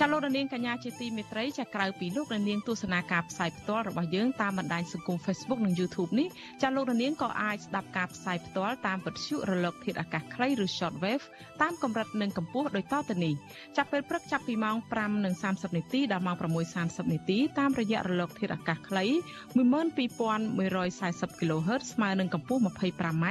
[0.00, 6.28] ចាលោករនាងកញ្ញាជាទីមេត្រីចាក្រៅពីលោករនាងទស្សនាការផ្សាយផ្ទាល់របស់យើងតាមបណ្ដាញសង្គម Facebook និង YouTube នេះ
[6.62, 11.24] ចាលោករនាងក៏អាចស្ដាប់ការផ្សាយផ្ទាល់តាមវិទ្យុរលកធាតុអាកាសខ្លីឬ Shortwave
[11.62, 13.34] តាមកម្រិតនិងកម្ពស់ដូចតទៅនេះ
[13.76, 14.76] ចាប់ពេលព្រឹកចាប់ពីម៉ោង
[15.26, 16.36] 5:30នាទីដល់ម៉ោង
[16.74, 19.04] 6:30នាទីតាមរយៈរលកធាតុអាកាសខ្លី
[19.56, 23.26] 12140 kHz ស្មើនឹងកម្ពស់ 25m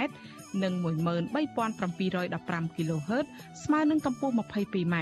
[0.63, 3.25] និង13715 kHz
[3.63, 4.95] ស្មើនឹងកម្ពស់ 22m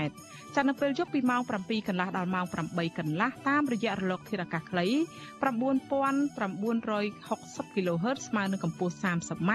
[0.56, 4.86] ចានៅពេលយប់ពីម៉ោង7កន្លះដល់ម៉ោង8កន្លះតាមរយៈរលកធាតុអាកាសខ្លី
[5.40, 9.50] 9960 kHz ស្មើនឹងកម្ពស់ 30m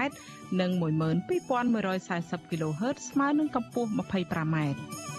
[0.60, 4.56] និង12140 kHz ស្មើនឹងកម្ពស់ 25m។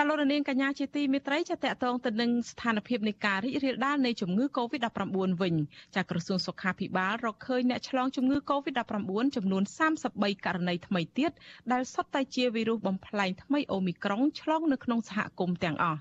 [0.00, 5.54] ចាលោករនាងកញ្ញាជាទីមេត្រីចាតកតងទៅនឹងស្ថានភាពនៃការរីករាលដាលនៃជំងឺ Covid-19 វិញ
[5.96, 9.62] ចាក្រសួងសុខាភិបាលរកឃើញអ្នកឆ្លងជំងឺ Covid-19 ចំនួន
[10.04, 11.32] 33ករណីថ្មីទៀត
[11.72, 16.00] ដែលសុទ្ធតែជាវីរុសបំផ្លែងថ្មីអូមីក្រុងឆ្លងនៅក្នុងសហគមន៍ទាំងអស់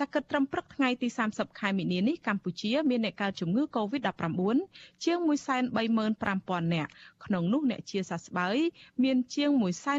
[0.00, 4.56] ចាគិតត្រឹមព្រឹកថ្ងៃទី30ខែមីនានេះកម្ពុជាមានអ្នកកើតជំងឺ Covid-19
[5.04, 6.90] ជាង135,000នាក់
[7.24, 8.56] ក្នុងនោះអ្នកជាសះស្បើយ
[9.04, 9.50] មានជាង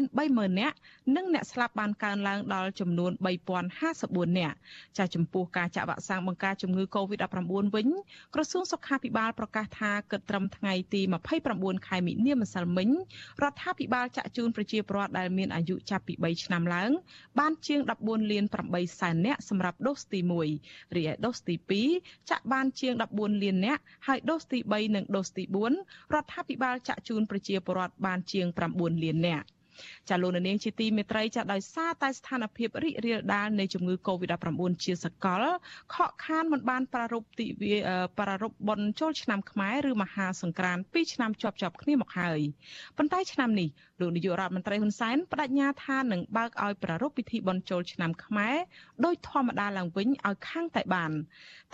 [0.06, 0.76] 130,000នាក់
[1.16, 3.12] និងអ្នកស្លាប់បានកើនឡើងដល់ចំនួន
[3.48, 4.56] 3054នាក់
[4.98, 7.38] ចាចំពោះការចាក់វ៉ាក់សាំងបង្ការជំងឺ Covid-19
[7.74, 7.88] វិញ
[8.34, 11.00] ក្រសួងសុខាភិបាលប្រកាសថាគិតត្រឹមថ្ងៃទី
[11.44, 12.88] 29ខែមិនិនាម្សិលមិញ
[13.42, 16.90] រដ្ឋាភិបាលចាក់ជូនប្រជាពលរដ្ឋដែលមានអាយុចាប់ពី3ឆ្នាំឡើង
[17.38, 20.20] បានជាង14លាន8សែននាក់សម្រាប់ដូសទី
[20.58, 21.54] 1រីឯដូសទី
[21.92, 25.42] 2ចាក់បានជាង14លាននាក់ហើយដូសទី3និងដូសទី
[25.78, 29.46] 4រដ្ឋាភិបាលចាក់ជូនប្រជាពលរដ្ឋបានជាង9លាននាក់
[30.08, 35.44] ចាលោកនាងជាទីមេត្រីចាដោយសារតែស្ថានភាពរីករាលដាលនៃជំងឺ Covid-19 ជាសកល
[35.94, 37.76] ខកខានមិនបានប្រារព្ធទិវា
[38.18, 42.40] ប្រារព្ធបុណ្យចូលឆ្នាំខ្មែរឬមហាសង្ក្រាន្ត2ឆ្នាំជាប់ជាប់គ្នាមកហើយ
[42.96, 43.68] ប៉ុន្តែឆ្នាំនេះ
[44.00, 48.56] លោកនាយករដ្ឋមន្ត្រីហ៊ុនសែនបដិញ្ញាថានឹងបើកឲ្យប្រារព្ធពិធីបុណ្យចូលឆ្នាំខ្មែរ
[49.04, 51.10] ដោយធម្មតាឡើងវិញឲ្យខាងតែបាន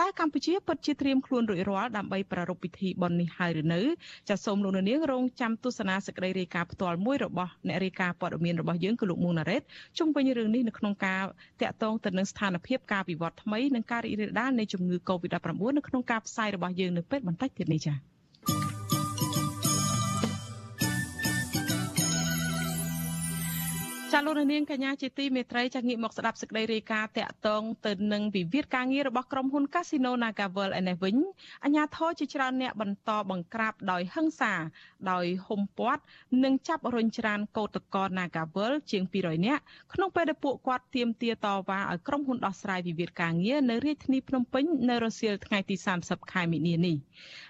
[0.00, 3.80] តែកម្ពុជាពិតជាត្រៀមខ្លួនរួចរាល់ដើម្បីប្រារព្ធពិធីបុណ្យនេះហើយឬនៅ
[4.28, 9.62] ចាសសូមលោកនាងរងចាំទស្សនាសេចក្តីរាយការណ៍ផ្ទាល់មួយរបស់អ្នករាយការណ៍ព័ត៌មានរបស់យើងគឺលោកមុងណារ៉េត
[9.98, 11.22] ជុំវិញរឿងនេះនៅក្នុងការ
[11.60, 18.15] តាក់ទងទៅនឹងស្ថានភាពការវិវត្តថ្មីនិងការរីករាលដាលនៃជំងឺ Covid-19 នៅក្នុងការផ្សាយរបស់យើងនៅពេលបន្តិចទៀតនេះចា៎
[24.18, 31.16] ចាលោកនាងកញ្ញាជាទីមេត្រីចាងាកមកស្ដាប់សេចក្តីរាយការណ៍តាក់ទងទៅនឹងវិវាទការងាររបស់ក្រុមហ៊ុន Casino NagaWorld ឯនេះវិញ
[31.64, 34.52] អាជ្ញាធរជាច្រើនអ្នកបន្តបង្ក្រាបដោយហិង្សា
[35.10, 36.02] ដោយហុំព័ទ្ធ
[36.44, 39.62] និងចាប់រុញច្រានកោតក្រ NagaWorld ជាង200នាក់
[39.94, 46.96] ក្នុងពេលដែលពួកគាត់ទាមទារតវ៉ាឲ្យក្រុមហ៊ុនដោះស្រាយវិវាទការងារនៅរាជធានីភ្នំពេញនៅរសៀលថ្ងៃទី30ខែមីនានេះ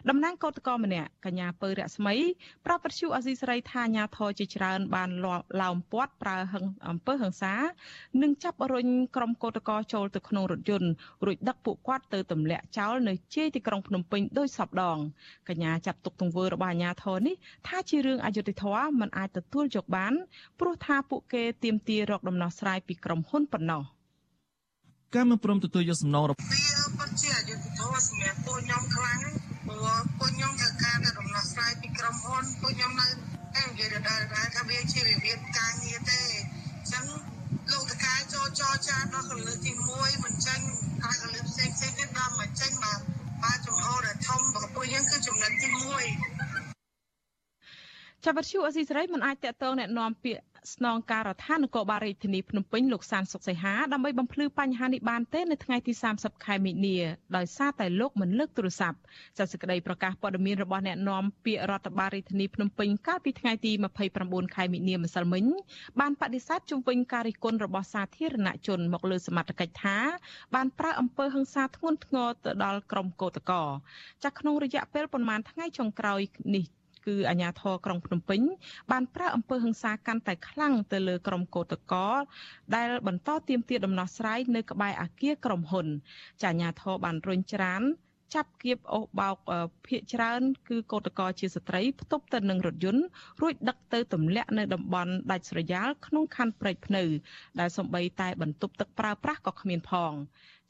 [0.08, 2.14] តំណាងកោតក្រម្នាក់កញ្ញាពៅរស្មី
[2.66, 5.10] ប្រាប់ពទ្យុអសីសេរីថាអាជ្ញាធរជាច្រើនបាន
[5.62, 7.54] ឡោមព័ទ្ធប្រើហឹងអំពើហិង្សា
[8.22, 10.90] និងចាប់រុញក្រុមកោតក្រចូលទៅក្នុងរថយន្ត
[11.26, 14.98] រួចដឹកពួកគាត់ទៅទម្លាក់ចោលនៅជ័យទីក្រុងភ្នំពេញដោយសពដង
[15.48, 17.34] កញ្ញាចាត់ទុកទង្វើរបស់អាជ្ញាធរនេះ
[17.68, 20.12] ថាជារឿងអយុត្តិធម៌មិនអាចទទួលយកបាន
[20.60, 23.82] ព្រោះថាពួកគេទាមទាររកដំណោះស្រាយពីក្រុមហ៊ុនប៉ុណ្ណោះ
[25.14, 26.46] ការមិនព្រមទទួលយកសំណងរបស់វា
[26.98, 29.45] ពិតជាអយុត្តិធម៌សម្រាប់ពួកខ្ញុំខ្លាំងព្រោះ
[29.86, 33.08] ពួកខ្ញុំត្រូវការដំណោះស្រាយពីក្រុមហ៊ុនពួកខ្ញុំនៅ
[33.54, 36.22] តែនិយាយដល់ដល់ថាវាជាវិវាទការងារទេ
[36.92, 37.04] ចឹង
[37.72, 40.66] លោកតកាចូលចរចាដល់កលឹកទី1មិនចាញ់
[41.02, 43.00] ហើយកលឹកផ្សេងផ្សេងទៀតដល់មិនចាញ់បាទ
[48.25, 50.41] ចាប់វិទ្យុអស៊ីសេរីមិនអាចតកតងแนะនាំពាក្យ
[50.75, 56.97] ស្នងការដ្ឋាននគរបាលរាជធានីភ្នំពេញលោកសានសុកសីហាដើម្បីបំភ្លឺបញ្ហានេះបានទេនៅថ្ងៃទី30ខែមិនិនា
[57.37, 58.97] ដោយសារតែលោកមិនលើកទូរស័ព្ទ
[59.37, 63.71] ចាសសេចក្តីប្រកាសព័ត៌មានរបស់អ្នកនាំពាក្យរដ្ឋបាលរាជធានីភ្នំពេញកាលពីថ្ងៃទី
[64.13, 65.45] 29ខែមិនិនាម្សិលមិញ
[65.99, 69.97] បានបដិសេធជំវិញការរិះគន់របស់សាធារណជនមកលើសមត្ថកិច្ចថា
[70.55, 73.67] បានប្រើអំពើហិង្សាធ្ងន់ធ្ងរទៅដល់ក្រុមកោតក្រ
[74.23, 76.21] ចាស់ក្នុងរយៈពេលប្រមាណថ្ងៃចុងក្រោយ
[76.55, 76.65] នេះ
[77.06, 78.40] គឺអាជ្ញាធរក្រុងភ្នំពេញ
[78.90, 82.14] បានប្រើអំពើហិង្សាកាន់តែខ្លាំងទៅលើក្រុមកោតក្រ
[82.74, 85.86] ដែលបន្តទាមទារដំណោះស្រាយនៅក្បែរអគារក្រុមហ៊ុន
[86.42, 87.82] ចាអាជ្ញាធរបានរុញច្រាន
[88.34, 89.36] ចាប់គៀបអូសបោក
[89.86, 93.04] ភៀកច្រើន គឺកោតក្រជាស្ត្រីផ្ទប់ទៅនឹងរថយន្ត
[93.40, 97.04] រួចដឹកទៅទម្លាក់នៅតំបន់ដាច់ស្រយាលក្នុងខណ្ឌព្រែកភ្នៅ
[97.60, 100.12] ដែលសំបីតែបន្ទប់ទឹកប្រើប្រាស់ក៏គ្មានផង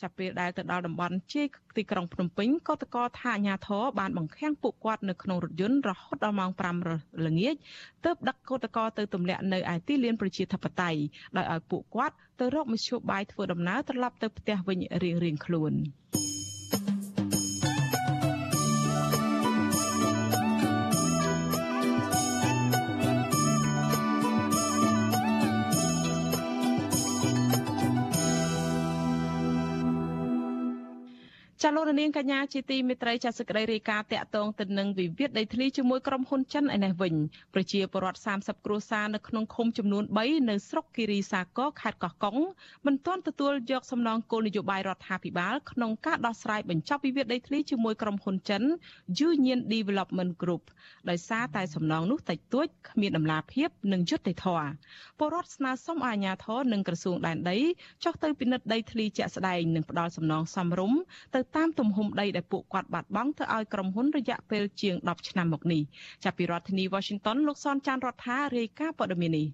[0.03, 6.51] ចាប់ពេលដែលទៅដល់តំបន់ជ័យទីក្រុងភ្នំពេញក៏តកថាអាញាធរបានបង្ខាំងពួកគាត់នៅក្នុងរថយន្តរហូតដល់ម៉ោង
[6.89, 7.57] 5ល្ងាច
[8.05, 11.01] ទើបដឹកកោតកទៅទម្លាក់នៅឯទីលានប្រជាធិបតេយ្យ
[11.37, 15.75] ដោយឲ្យពួកគាត់ទៅរកមធ្យោបាយធ្វើដំណើរត្រឡប់ទៅផ្ទះវិញរៀងៗខ្លួន។
[31.69, 37.15] ចាលោករនាងកញ្ញាជាទីមេត្រីចាសក្តីរាយការណ៍តាក់ទងទៅនឹងវិវាទដីធ្លីជាមួយក្រុមហ៊ុនចិនឯនេះវិញ
[37.55, 42.37] ប្រជាពលរដ្ឋ30គ្រួសារនៅក្នុងឃុំចំនួន3នៅស្រុកគិរីសាគរខេត្តកោះកុង
[42.87, 48.63] មិនទាន់ទទួលយកសំណងគោលនយោបាយរដ្ឋាភិបាលក្នុងការដោះស្រាយបញ្ចប់វិវាទដីធ្លីជាមួយក្រុមហ៊ុនចិន
[49.29, 50.63] Union Development Group
[51.11, 54.71] ដោយសារតែសំណងនោះតិចតួចគ្មានដំណាភាពនិងយុត្តិធម៌
[55.19, 57.59] ពលរដ្ឋស្នើសុំអាជ្ញាធរនិងក្រសួងដែនដី
[58.05, 61.01] ចុះទៅពិនិត្យដីធ្លីជាក់ស្ដែងនិងផ្ដល់សំណងសមរម្យ
[61.35, 65.83] ទៅតាមទំហំដីដែលពួកគាត់បាត់បង់ទៅឲ្យក្រុមហ៊ុនរយៈពេលជាង10ឆ្នាំមកនេះ
[66.25, 69.47] ចាប់ពីរដ្ឋធានី Washington លោកសនចាន់រដ្ឋារាយការណ៍ព័ត៌មាននេះ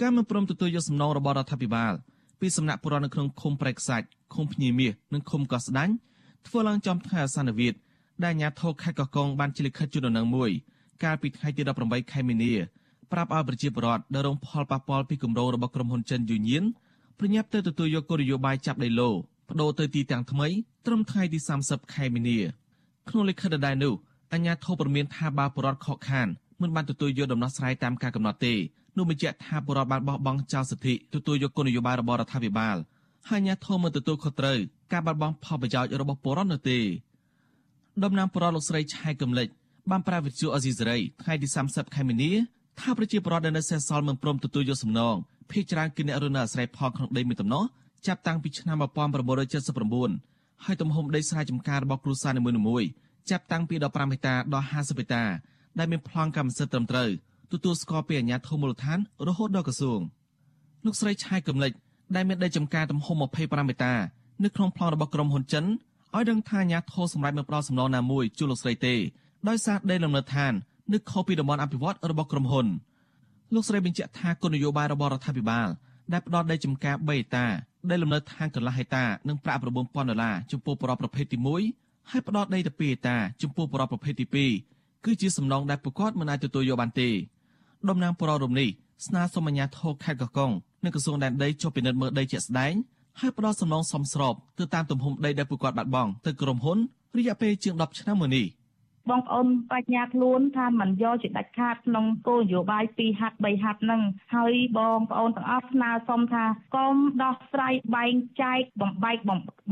[0.00, 1.92] ការមិនព្រមទទួលយកសំណងរបស់រដ្ឋាភិបាល
[2.40, 5.94] ពីសំណាក់ពលរដ្ឋនៅក្នុងឃុំប្រែកសាច់ឃុំភ្ញីមាសនិងឃុំកោះស្ដាញ់
[6.46, 7.78] ធ្វើឡើងចំថ្ងៃអាសានវិទ្យ
[8.24, 10.50] ដែលអាជ្ញាធរខេត្តកោះកុងបានជលិខិតជូនដំណឹងមួយ
[11.04, 12.52] កាលពីថ្ងៃទី18ខែមីនា
[13.12, 16.64] ប្រាប់ឲ្យប្រជាពលរដ្ឋដែលរងផលប៉ះពាល់ពីគម្រោងរបស់ក្រុមហ៊ុនចិនយូញៀន
[17.18, 19.10] ប្រញាប់ទៅទទួលយកគោលនយោបាយចាប់ដីឡូ
[19.48, 20.48] បដូរទៅទីតាំងថ្មី
[20.86, 22.38] ត្រឹមថ្ងៃទី30ខែមីនា
[23.08, 23.94] ក្នុងលិខិតដដែលនោះ
[24.32, 26.28] អញ្ញាធិបរមានថាបើបរដ្ឋខកខាន
[26.62, 28.54] មិនបានទទួលយកដំណោះស្រាយតាមការកំណត់ទេ
[28.96, 32.76] នោះបញ្ជាក់ថាបរដ្ឋបានបោះបង់ចោលសិទ្ធិទទួលយកគោលនយោបាយរបស់រដ្ឋាភិបាល
[33.28, 34.58] ហើយអាញាធមមិនទទួលខុសត្រូវ
[34.92, 36.78] ការបាត់បង់ផលប្រយោជន៍របស់បរដ្ឋនោះទេ
[38.04, 39.48] ដំណាងបរដ្ឋលោកស្រីឆៃកំលិច
[39.90, 42.32] បានប្រាវិទ្យុអេស៊ីសេរីថ្ងៃទី30ខែមីនា
[42.80, 45.16] ថាប្រជាពលរដ្ឋដែលនៅសេសសល់មិនព្រមទទួលយកសំណង
[45.50, 47.64] ភ ieck ច្រើនគឺអ្នករស់នៅអាស្រ័យផលក្នុងដីមួយតំណោះ
[48.06, 52.88] ចាប់តាំងពីឆ្នាំ1979ហើយទំហំដីស្រែចម្ការរបស់គ្រួសារនីមួយៗ
[53.30, 55.24] ចាប់តាំងពី15ហិកតាដល់50ហិកតា
[55.78, 57.08] ដែលមានប្លង់កម្មសិទ្ធិត្រឹមត្រូវ
[57.52, 60.00] ទទួលស្គាល់ពីអាជ្ញាធរមូលដ្ឋានរហូតដល់ក្រសួង
[60.84, 61.72] លោកស្រីឆៃកំលិច
[62.14, 63.94] ដែលមានដីចម្ការទំហំ25ហិកតា
[64.44, 68.94] នៅក្នុងប្លង់របស់ក្រុមហ៊ុនចិនឲ្យដឹងថាអាជ្ញាធរសម្រាប់មិនផ្ដល់សំណងណាមួយជូនលោកស្រីទេ
[69.48, 70.52] ដោយសារដីលំនៅឋាន
[70.92, 72.66] នៅខុសពីតំបន់អភិវឌ្ឍរបស់ក្រុមហ៊ុន
[73.54, 75.68] លោកស្រីបញ្ជាក់ថាគោលនយោបាយរបស់រដ្ឋាភិបាល
[76.12, 77.46] ដែលផ្ដល់ដីចម្ការ3ហិកតា
[77.90, 79.66] ដីលំនៅឋានកន្លះហិកតានិងប្រាក់9000
[80.10, 81.38] ដុល្លារចំពោះប្រពប្រភេទទី
[81.72, 84.26] 1ហើយផ្ដល់ដីទៅ2ហិកតាចំពោះប្រពប្រភេទទី
[84.70, 87.08] 2គឺជាសំណងដែលប្រកាសមិនអាចទទួលយកបានទេ
[87.88, 88.68] តំណាងប្ររំនេះ
[89.06, 90.50] ស្នើសុំអាជ្ញាធរខេត្តកោះកុង
[90.84, 92.74] និងក្រសួងដែនដីចុះពិនិត្យមើលដីជាក់ស្ដែង
[93.20, 96.78] ហើយផ្ដល់សំណងសមស្របទៅតាមទំហំដីដែលពួកគាត់បាត់បង់ទៅក្រុមហ៊ុន
[97.16, 98.46] រយៈពេលជាង10ឆ្នាំមកនេះ។
[99.10, 104.02] បងប្អូនបញ្ញាខ្លួនថាមិនយកជាដាច់ខាតក្នុងគោលនយោបាយ2ហាត់3ហាត់ហ្នឹង
[104.34, 106.44] ហើយបងប្អូនទាំងអស់ស្នើសុំថា
[106.76, 109.16] កុំដោះស្រាយបែងចែកបំបែក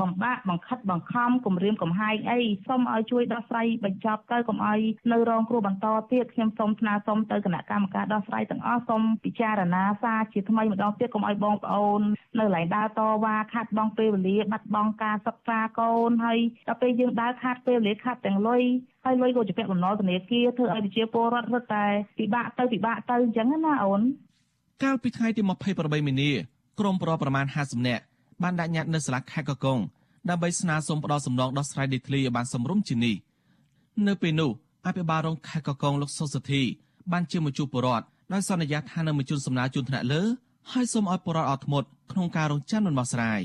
[0.00, 4.80] បំបាក់បង្ខិតបង្ខំគម្រាមកំហែងអីសូមឲ្យជួយដោះស្រាយបញ្ចប់ទៅកុំឲ្យ
[5.12, 12.00] នៅរងគ្រោះបន្តទៀតខ្ញុំសូមស្នើសុំទៅគណៈកម្មការដោះស្រាយទាំងអស់សូមពិចារណាសារជាថ្មីម្ដងទៀតកុំឲ្យបងប្អូន
[12.38, 18.62] នៅឡៃដើរតវ៉ាខាត់បងពេលវេលាបាត់បង់ការសិក្សាកូនហើយដល់ពេលយើងដើរខាត់ពេលវេលាខាត់ទាំងលុយ
[19.04, 21.86] ហើយលុយក៏ជាពាក់បំណុលធនាគារធ្វើឲ្យប្រជាពលរដ្ឋរត់តែ
[22.18, 24.00] ពិបាកទៅពិបាកទៅអញ្ចឹងណាអូន
[24.82, 25.42] កាលពីថ្ងៃទី
[25.74, 26.30] 28មីនា
[26.80, 28.02] ក្រុមប្រប្រមាណ50នាក់
[28.42, 29.78] បានដាក់ញត្តិនៅសាលាខេត្តកកុង
[30.30, 33.16] ដើម្បីស្នើសុំផ្ដល់សំណងដោះស្រាយដីធ្លីឲ្យបានសមរម្យជានេះ
[34.06, 34.50] នៅពេលនោះ
[34.86, 36.62] អភិបាលរងខេត្តកកុងលោកសុសធី
[37.12, 40.22] បានជាមជួបបរដ្ឋដោយសន្យាថានឹងបញ្ជូនសំណើជូនថ្នាក់លើ
[40.72, 43.40] ហើយសូមឲ្យបរដ្ឋអត់ធ្មត់ក្នុងការរងចាំដំណោះស្រាយ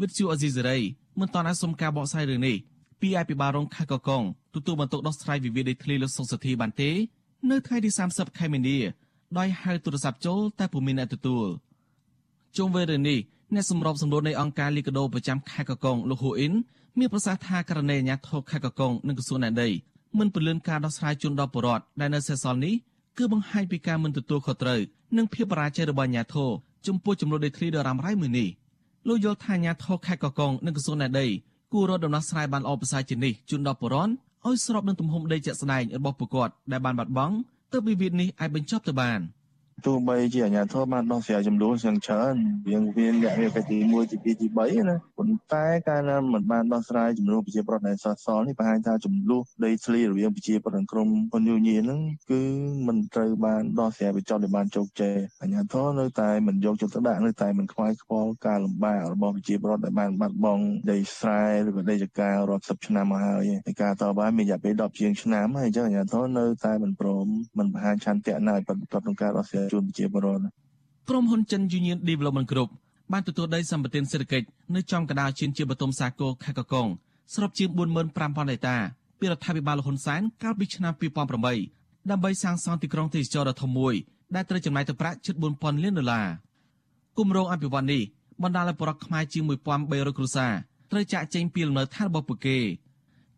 [0.00, 0.78] វិទ្យុអេស៊ីសេរី
[1.20, 2.56] មិនតន់អាចសុំការបកស្រាយរឿងនេះ
[3.00, 4.22] ពីអភិបាលរងខេត្តកកុង
[4.56, 6.90] ទទួលបន្ទុកដោះស្រាយវិវាទដីធ្លីលោកសុសធីបានទេ
[7.50, 8.78] នៅថ្ងៃទី30ខែមីនា
[9.38, 11.46] ដោយហៅទូរស័ព្ទចូលតែពុំមានអ្នកទទួល
[12.56, 13.18] ជុំវិញរឿងនេះ
[13.54, 16.52] អ្នកសម្របសម្រួលនៃអង្គការលីកាដូប្រចាំខេត្តកកុងលោកហ៊ូអ៊ីន
[16.98, 19.68] មានប្រសាសន៍ថាករណីអាញាធរខេត្តកកុងនិងក្រសួងណែដី
[20.18, 22.74] មិនពន្លឿនការដោះស្រាយជូនដល់ប្រជាពលរដ្ឋដែលនៅសេសសល់នេះ
[23.18, 24.80] គឺបង្ហាញពីការមិនទទួលខុសត្រូវ
[25.16, 26.50] និងភាពបរាជ័យរបស់អាញាធរ
[26.86, 28.48] ចំពោះចំនួនដីធ្លីដ៏រ៉ាំរ៉ៃមួយនេះ
[29.08, 31.26] លោកយល់ថាអាញាធរខេត្តកកុងនិងក្រសួងណែដី
[31.72, 34.12] គួររកដំណោះស្រាយបានល្អប្រសើរជានេះជូនដល់ប្រជាពលរដ្ឋ
[34.46, 37.34] ឲ្យស្របនឹងទំហំដីជាក់ស្ដែងរបស់ពួកគាត់ដែលបានបាត់បង់
[37.72, 39.20] ទើបវិវាទនេះអាចបញ្ចប់ទៅបាន។
[39.84, 42.34] ទោះបីជាអាជ្ញាធរបានដោះស្រាយចំនួនយ៉ាងច្រើន
[42.68, 52.42] វាវាលក្ខណៈទី1ទី2ទី3ណាប៉ុន្តែកាលណាមិនបានដោះស្រាយចំនួនប្រជាប្រដ្ឋដែលសោះសល់នេះបង្ហាញថាចំនួនដីធ្លីរវាងប្រជាប្រដ្ឋនិងក្រុមហ៊ុនយូញីហ្នឹងគឺ
[52.86, 67.26] មិនត្រូវបានដោះស្រាយបញ្ចប់ដោយបានជោគជ័យអាជ្ញាធរនៅតែមិនយកចិត្តទុកដាក់នៅតែមិនខ្វាយខ្វល់ការលំបាករបស់ប្រជាប្រដ្ឋដែលបានបាត់បង់ដីស្រែឬក៏ដីចការាប់សិបឆ្នាំមកហើយហើយការតបបានមានរយៈពេល10ជាងឆ្នាំហើយអញ្ចឹងអាជ្ញាធរនៅតែមិនព្រម
[67.58, 70.44] មិនបង្ហាញឆន្ទៈណាឲ្យបន្តក្នុងការដោះស្រាយជូនប្រជាពលរដ្ឋ
[71.08, 72.70] ក្រុមហ៊ុនចិន Union Development Group
[73.12, 76.88] បានទទួលដីសម្បត្តិសេដ្ឋកិច្ចនៅចំកណ្ដាលជៀនជាបតុមសាគរខេត្តកកុង
[77.34, 78.76] ស្របជាង45000ហិកតា
[79.18, 80.92] ពីរដ្ឋាភិបាលលហ៊ុនសែនកាលពីឆ្នាំ
[81.52, 83.94] 2008ដើម្បីសាងសង់ទីក្រុងទេសចរដ៏ធំមួយ
[84.34, 86.26] ដែលត្រូវចំណាយទៅប្រាក់ជិត4000លានដុល្លារ
[87.18, 88.02] គម្រោងអភិវឌ្ឍន៍នេះ
[88.42, 90.52] បណ្ដាលឲ្យបរិវត្តខ្មែរជាង1300គ្រួសារ
[90.90, 92.58] ត្រូវចាក់ចេញពីលំនៅឋានរបស់ពួកគេ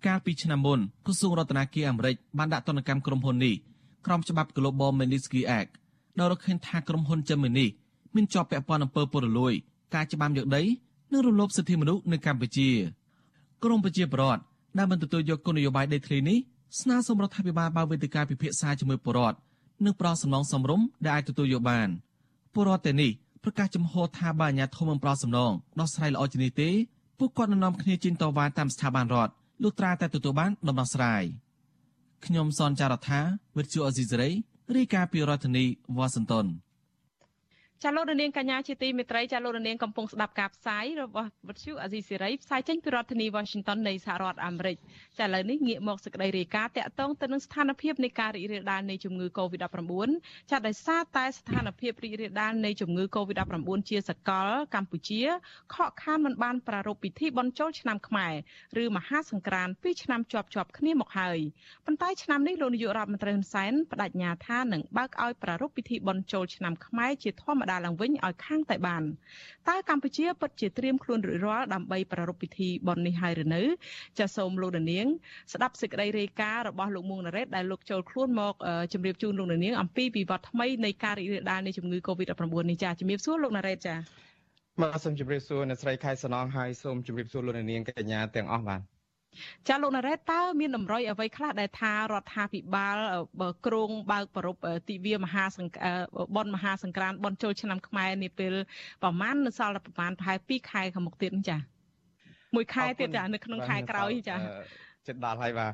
[0.07, 3.55] កាលពីឆ្នាំមុនក្រសួងរដ្ឋាភិបាលអាមេរិកបានដាក់ទណ្ឌកម្មក្រុមហ៊ុននេះ
[4.07, 5.71] ក្រោមច្បាប់ Global Magnitsky Act
[6.19, 7.69] ដោយរកឃើញថាក្រុមហ៊ុនចិនមួយនេះ
[8.15, 9.53] មានជាប់ពាក់ព័ន្ធអំពើពុករលួយ
[9.95, 10.63] ការច្បាមយកដី
[11.13, 12.71] និងរំលោភសិទ្ធិមនុស្សនៅកម្ពុជា
[13.65, 14.43] ក្រមប្រជាប្រដ្ឋ
[14.79, 16.39] ដែលមិនទទួលយកគោលនយោបាយដីធ្លីនេះ
[16.81, 19.37] ស្នើសុំរដ្ឋាភិបាលបើកវេទិកាពិភាក្សាជាមួយពលរដ្ឋ
[19.85, 21.89] និងប្រោសសំណងសំរុំដែលអាចទទួលយកបាន
[22.55, 23.11] ពលរដ្ឋទាំងនេះ
[23.45, 26.71] ប្រកាសចំហថាបើអាជ្ញាធរមិនប្រោសសំណងដោះស្រាយល្អជាងនេះទេ
[27.19, 31.23] ពួកគាត់នឹងនាំគ្នាជិះតវ៉ាតាមស្ថាប័នរដ្ឋលុះត្រាតែទទួលបានដំណោះស្រាយ
[32.25, 33.21] ខ្ញុំសនចាររថា
[33.57, 34.31] វិទ្យុអេស៊ីសេរី
[34.77, 35.65] រាយការណ៍ពីរដ្ឋធានី
[35.97, 36.47] វ៉ាស៊ីនតោន
[37.85, 44.77] ចាលោករនាងកញ្ញាជាទីមេត្រីចាលោករនាងកំពុងស្ដាប់ការផ្សាយរបស់វិទ្យុអាស៊ីសេរីផ្សាយចេញពីរដ្ឋធានី Washington នៃសហរដ្ឋអាមេរិក
[45.19, 50.11] ចាឥឡូវនេះងាកមកសេចក្តីរាយការណ៍តាក់ទងទៅនឹងស្ថានភាពនៃការរីករាលដាលនៃជំងឺ Covid-19
[50.51, 55.23] ចាដោយសារតែស្ថានភាពរីករាលដាលនៃជំងឺ Covid-19 ជាសកលកម្ពុជា
[55.75, 58.35] ខកខានមិនបានប្រារព្ធពិធីបុណ្យចូលឆ្នាំខ្មែរ
[58.83, 61.39] ឬមហាសង្ក្រាន្ត2ឆ្នាំជាប់ជាប់គ្នាមកហើយ
[61.87, 69.03] ប៉ុន្តែឆ្នាំនេះលោកនាយករដ្ឋមន្ត្រីហ៊ុនសែនបដិញ្ញាថានឹងបើកឲ្យប្រារព្ធពិធីបុណ្យចូលឆ្នាំខ្មែរជាធម្មតាឡើងវិញឲ្យខាងតែបាន
[69.69, 73.63] តើកម្ពុជាពិតជាត្រៀមខ្លួនរួចរាល់ដើម្បីប្រារព្ធពិធីបុណ្យនេះហើយឬនៅ
[74.19, 75.07] ចាសសូមលោកនាង
[75.53, 78.55] ស្ដាប់សេចក្តីរាយការណ៍របស់លោកមួងណារ៉េតដែលលោកចូលខ្លួនមក
[78.93, 83.95] ជម្រាបជូនលោកនាងអំពីវិវត្តថ្មីនៃការរីករាលដាលនៃជំងឺ Covid-19 នេះចាជម្រាបសួរលោកណារ៉េតចា
[84.83, 88.81] បាទសូមជម្រាបសួរអ្នកស្រីខែសំណងហើយសូមជម្រាបសួរលោកនាងកញ្ញាទាំងអស់បាទ
[89.69, 92.97] ចាលោកណារ៉េតតើមានតម្រុយអ្វីខ្លះដែលថារដ្ឋាភិបាល
[93.67, 94.57] ក្រងបើកប្រព
[94.89, 98.53] ទិវាមហាសង្បនមហាសង្ក្រាន្តបនចូលឆ្នាំខ្មែរនាពេល
[99.03, 101.59] ប្រហែលនៅសល់ប្រហែលប្រហែល2ខែខាងមុខទៀតចា
[102.55, 104.37] មួយខែទៀតចានៅក្នុងខែក្រោយចា
[105.09, 105.73] ចិត្តដល់ហើយបាទ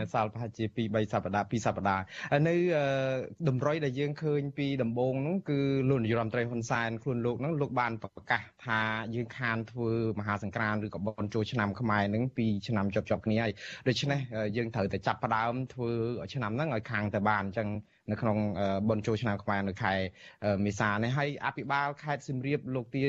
[0.00, 2.02] នៅសល់ប្រហែលជា2 3សប្តាហ៍2សប្តាហ៍
[2.48, 2.54] នៅ
[3.48, 5.58] តម្រុយដែលយើងឃើញពីដំបូងនោះគឺ
[5.88, 8.80] លោកនាយរដ្ឋមន្ត្រីហ៊ុនសែនខ្លួនលោកហ្នឹងលោកបានប្រកាសថា
[9.14, 13.52] យើងខានធ្វើមហាសង្ក្រាន្តឬក៏បនចូលឆ្នាំខ្មែរហ្នឹងពីឆ្នាំជាប់ជាប់គ្នាហើយ
[13.88, 14.20] ដូច្នេះ
[14.56, 15.90] យើងត្រូវតែចាប់ផ្ដើមធ្វើ
[16.34, 17.68] ឆ្នាំហ្នឹងឲ្យខាងតែបានអញ្ចឹង
[18.10, 18.36] នៅក្នុង
[18.88, 19.94] បុណ្យចូលឆ្នាំខ្មែរនៅខែ
[20.64, 23.04] មេសានេះហើយអភិបាលខេត្តសៀមរាបលោកទា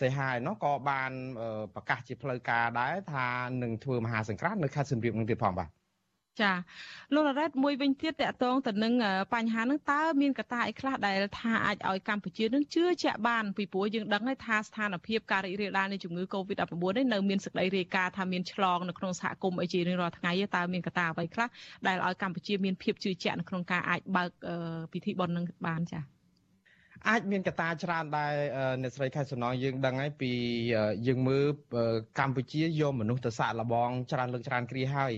[0.00, 1.10] សីហាយនោះក៏បាន
[1.74, 3.26] ប្រកាសជាផ្លូវការដែរថា
[3.62, 5.79] នឹងធ្វើមហាសង្ក្រាន្តនៅខេត្តសៀមរាបនឹងទៀតផងបាទ
[6.42, 6.52] ចា
[7.14, 8.92] លោករ៉េតមួយវិញទៀតតកតងទៅនឹង
[9.34, 21.48] បញ្ហានឹងតើមានកត្តាអីខ្លះដែលថាអាចឲ្យកម្ពុជានឹងជឿជាក់បានពីព្រោះយើងដឹងហើយថាស្ថានភាពការរីករាលដាលនៃជំងឺ Covid-19 នេះនៅមានសេចក្តីរាយការណ៍ថាមានឆ្លងនៅក្នុងសហគមន៍អីជារៀងរាល់ថ្ងៃតើមានកត្តាអ្វីខ្លះ
[21.86, 24.30] ដែលឲ្យកម្ពុជាមានភាពជឿជាក់នៅក្នុងការអាចបើក
[24.92, 26.19] ពិធីបុណ្យនឹងបានចា៎
[27.08, 28.34] អាចមានកត្តាច្រើនដែរ
[28.82, 30.32] អ្នកស្រីខែសំណងយើងដឹងហើយពី
[31.06, 31.46] យើងមើល
[32.18, 35.12] កម្ពុជាយកមនុស្សទៅសាក់លបងច្រើនលើកច្រើនគ្រាហើយ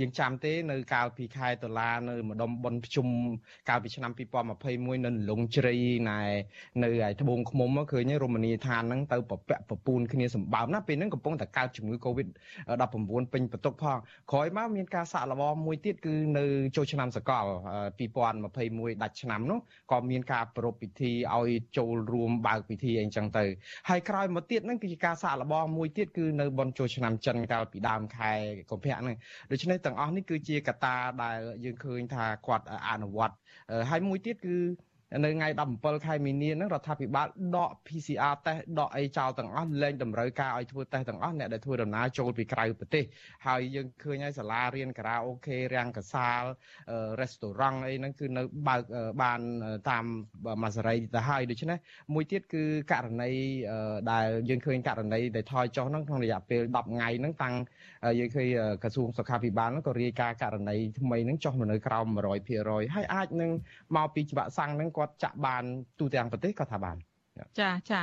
[0.00, 3.06] យើងចាំទេនៅកាលពីខែតុលានៅម្ដុំបុណ្យភ្ជុំ
[3.68, 5.74] កាលពីឆ្នាំ2021នៅលងជ្រៃ
[6.10, 6.20] ណែ
[6.84, 13.98] នៅឯត្បូងឃ្មុំឃើញរមណីយដ្ឋានហ្នឹងទៅប្រពាក់ប្រពូនគ្នាសម្បើមណាពេលហ្នឹងកំពុងតែកើតជំងឺ Covid-19 ពេញបន្ទុកផង
[14.32, 16.44] ក្រោយមកមានការសាក់លបងមួយទៀតគឺនៅ
[16.76, 17.44] ចូលឆ្នាំសកល
[18.04, 19.58] 2021ដាច់ឆ្នាំនោះ
[19.92, 23.44] ក៏មានការប្រារព្ធពិធីឲ្យចូលរួមបើកពិធីអីចឹងទៅ
[23.88, 28.32] ហើយក្រោយមកទៀតហ្នឹងគឺជាការសាកល្បងមួយទៀតគឺនៅបនចូលឆ្នាំចិនកាលពីដើមខែ
[28.70, 29.16] កុម្ភៈហ្នឹង
[29.50, 33.34] ដូច្នេះទាំងអស់នេះគឺជាកត្តាដែលយើងឃើញថាគាត់អនុវត្ត
[33.90, 34.56] ហើយមួយទៀតគឺ
[35.22, 43.04] នៅថ្ងៃ17ខែមីនាហ្នឹងរដ្ឋាភិបាលដក PCR តេស្តដកអីចោលទាំងអស់លែងតម្រូវការឲ្យធ្វើតេស្តទាំងអស់អ្នកដែលធ្វើដំណើរចូលពីក្រៅប្រទេស
[43.46, 46.42] ហើយយើងឃើញហើយសាលារៀនការ៉ាអូខេរាំងកសាល
[47.20, 48.82] រេស្តូរ៉ង់អីហ្នឹងគឺនៅបើក
[49.22, 49.40] បាន
[49.90, 50.04] តាម
[50.62, 51.78] មួយសេរីទៅហើយដូច្នេះ
[52.14, 53.30] មួយទៀតគឺករណី
[54.12, 57.54] ដែលយើងឃើញករណីដែលថយចុះហ្នឹងក្នុងរយៈពេល10ថ្ងៃហ្នឹងតាំង
[58.18, 58.46] យើងឃើញ
[58.82, 62.06] ក្រសួងសុខាភិបាលហ្នឹងក៏រាយការណ៍ករណីថ្មីហ្នឹងចុះមកនៅក្រោម
[62.50, 63.50] 100%ហើយអាចនឹង
[63.96, 65.64] មកពីច្បាប់សាំងហ្នឹងគាត់ចាក់បាន
[65.98, 66.98] ទូទាំងប្រទេសក៏ថាបាន
[67.60, 68.00] ចាចា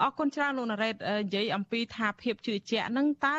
[0.00, 3.38] អរគុណច្រើនលោកណារ៉េតនិយាយអំពីថាភាពជឿជាក់នឹងតើ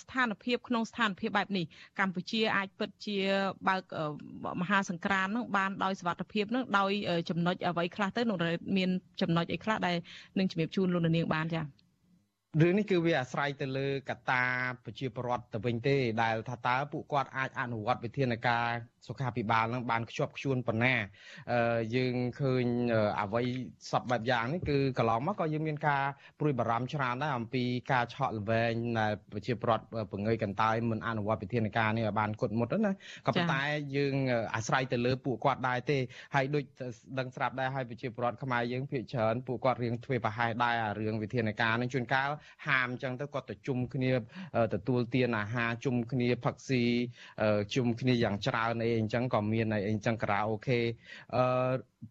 [0.00, 1.64] ស្ថានភាពក្នុងស្ថានភាពបែបនេះ
[1.98, 3.18] កម្ពុជាអាចពិតជា
[3.68, 3.82] បើក
[4.60, 6.92] មហាសង្ក្រាមនឹងបានដោយសវត្ថភាពនឹងដោយ
[7.30, 8.90] ចំណុចអ្វីខ្លះទៅលោកណារ៉េតមាន
[9.20, 9.96] ចំណុចអីខ្លះដែល
[10.38, 11.62] នឹងជំរាបជូនលោកនាងបានចា
[12.60, 14.42] រឿងនេះគឺវាអាស្រ័យទៅលើកត្តា
[14.84, 18.66] ប្រជាពលរដ្ឋទៅវិញទេដែលថាតើពួកគាត់អាចអនុវត្តវិធានការ
[19.06, 20.94] សុខាភិបាលនឹងបានខ្ជាប់ខ្ជួនប៉ុណ្ណា
[21.96, 22.66] យើងឃើញ
[23.20, 23.42] អ្វី
[23.90, 26.02] សពបែបយ៉ាងនេះគឺកន្លងមកក៏យើងមានការ
[26.40, 32.92] ព្រួយបារម្ភច្រើនដែរអំពីការឆក់ល្វែងដែលប្រជាពលរដ្ឋពង្រឹងកន្តើយមិនអនុវត្តវិធានការនេះឲ្យបានគុតមុតណា
[33.26, 33.62] ក៏ប៉ុន្តែ
[33.96, 34.14] យើង
[34.54, 35.98] អាស្រ័យទៅលើពួកគាត់ដែរទេ
[36.34, 36.64] ហើយដូច
[37.18, 42.30] ដឹងស្រាប់ដែរហើយប្រជាពលរដ្ឋខ្មែរយើងភាគច្រើនពួកគាត់រៀងធ្វើប្រហែសដែរអារឿងវិធានការនឹងជួនកាល
[42.66, 44.12] ហាមអញ្ចឹងទៅគាត់ទៅជុំគ្នា
[44.74, 46.82] ទទួលទានអាហារជុំគ្នាផឹកស៊ី
[47.74, 50.80] ជុំគ្នាយ៉ាងច្រើនអីអញ្ចឹងក៏មានអីអញ្ចឹងការ៉ាអូខេ
[51.34, 51.42] អឺ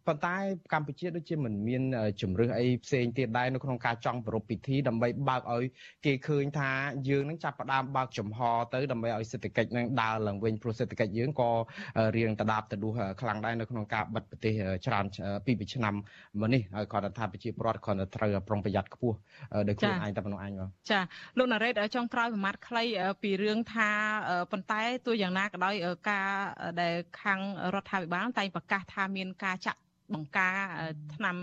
[0.07, 0.35] ប៉ុន្តែ
[0.73, 1.83] កម្ពុជាដូចជាមិនមាន
[2.21, 5.63] ជំរឿសអីផ្សេងទៀតដែរនៅក្នុងការចង់ប្រពៃពិធីដើម្បីបើកឲ្យ
[6.05, 6.69] គេឃើញថា
[7.09, 8.39] យើងនឹងចាប់ផ្ដើមបើកចំហ
[8.73, 11.49] ទៅដើម្បីឲ្យសេដ្ឋកិច្ចនឹងដើរឡើងវិញព្រោះសេដ្ឋកិច្ចយើងក៏
[12.17, 14.53] រៀងតដាបតដួសខ្លាំងដែរនៅក្នុងការបិទប្រទេស
[14.85, 15.05] ច្រើន
[15.45, 15.93] ពីពីឆ្នាំ
[16.39, 19.17] មកនេះហើយគាត់ថាប្រជាពលរដ្ឋគាត់ត្រូវប្រុងប្រយ័ត្នខ្ពស់
[19.67, 20.99] ដោយខ្លួនឯងតែប៉ុណ្្នឹងឯងបងចា
[21.37, 22.83] លោកណារ៉េតចុងក្រោយប្រមាត់ខ្លី
[23.21, 23.89] ពីរឿងថា
[24.51, 25.75] ប៉ុន្តែទោះយ៉ាងណាក៏ដោយ
[26.09, 26.27] ការ
[26.81, 27.39] ដែលខាង
[27.73, 29.79] រដ្ឋាភិបាលតែងប្រកាសថាមានការចាក់
[30.15, 30.55] បង្ការ
[31.15, 31.35] ឆ្នាំ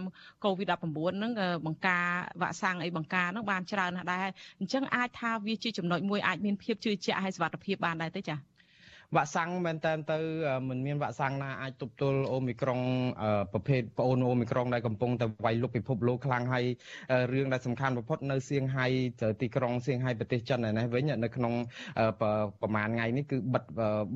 [0.45, 0.73] COVID-19
[1.19, 1.33] ហ្នឹង
[1.67, 2.05] បង្ការ
[2.43, 4.27] វ៉ាក់សាំងអីបង្ការហ្នឹងបានច្រើនណាស់ដែរ
[4.61, 8.51] អញ្ចឹងអាចថាវាជាចំណុចមួយអាចមានភាពជឿជាក់ហើយសុវត្ថិភាពបានដែរទេចា៎
[9.17, 10.19] វ៉ាក់សាំងមែនតើទៅ
[10.69, 12.81] មិនមានវ៉ាក់សាំងណាអាចទប់ទល់អូមីក្រុង
[13.53, 16.65] ប្រភេទប្អូនអូមីក្រុងដែលកំពុងតែវាយលុកពិភពលោកខ្លាំងហើយ
[17.33, 18.87] រឿងដែលសំខាន់បំផុតនៅសៀងហៃ
[19.43, 21.53] ទីក្រុងសៀងហៃប្រទេសចិនឯនេះវិញនៅក្នុង
[22.21, 23.65] ប្រហែលថ្ងៃនេះគឺបិទ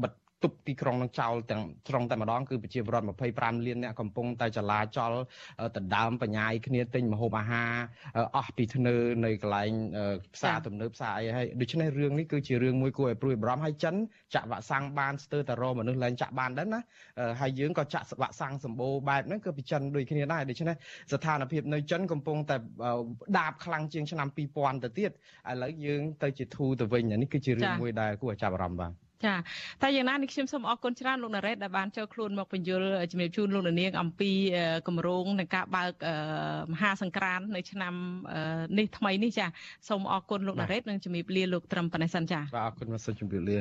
[0.03, 0.13] បិទ
[0.45, 5.13] ទប់ទីក្រុងនឹងចោលទាំងត្រង់តែម្ដងគឺប្រជាពលរដ្ឋ25លានអ្នកកំពុងតែចលាចល
[5.77, 7.73] ដណ្ដើមបញ្ញាយគ្នាទិញម្ហូបអាហារ
[8.37, 9.71] អស់ពីធ្នើនៅកន្លែង
[10.35, 13.95] ផ្សារទំនើបផ្សារអីហើយដូច្នេះរឿងនេះគឺជារឿងមួយគួរឲ្យព្រួយបារម្ភហើយចិន
[14.35, 16.81] ចាក់វ៉ាក់សាំងបានស្ទើរតែរមនុស្សឡើងចាក់បានដែរណា
[17.41, 20.75] ហើយយើងក៏ចាក់វ៉ាក់សាំងសម្បូរបែបហ្នឹងគឺពីចិនដូចគ្នាដែរដូច្នេះ
[21.13, 22.57] ស្ថានភាពនៅចិនកំពុងតែ
[23.39, 29.35] ដាបខ្លាំងជាងឆ្នាំ2000ទៅទៀតឥឡូវយើងទៅជាធូរទៅវិញនេះគឺជារឿងមួយដែលគួរឲ្យចាប់អារម្មណ៍បាទ ចា
[29.83, 34.31] តែយ៉ាងណានេះខ្ញុំសូមអរគុណច្រើនលោកណារ៉េតដែលបានចូលខ្លួនមកបញ្យល់ជំរាបជូនលោកនាងអំពី
[34.89, 35.93] គម្រោងនៃការបើក
[36.73, 37.95] មហាសង្ក្រាននៅឆ្នាំ
[38.79, 39.47] នេះថ្មីនេះចា
[39.89, 43.59] សូមអរគុណលោកណារ៉េតនិងជំរាបលាលោកត្រឹមប៉ុណ្ណេះសិនចាបាទអរគុណមកសូមជំរាបលា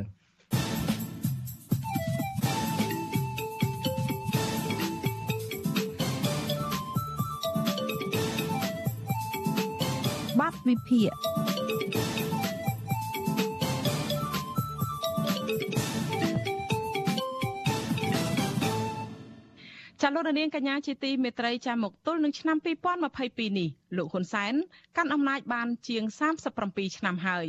[10.40, 12.23] បាត់វិភាគ
[20.06, 22.58] ចាលោកនាងកញ្ញាជាទីមេត្រីចាមកទល់នឹងឆ្នាំ
[23.08, 24.54] 2022នេះលោកហ៊ុនសែន
[24.98, 26.04] កាន់អំណាចបានជាង
[26.50, 27.48] 37ឆ្នាំហើយ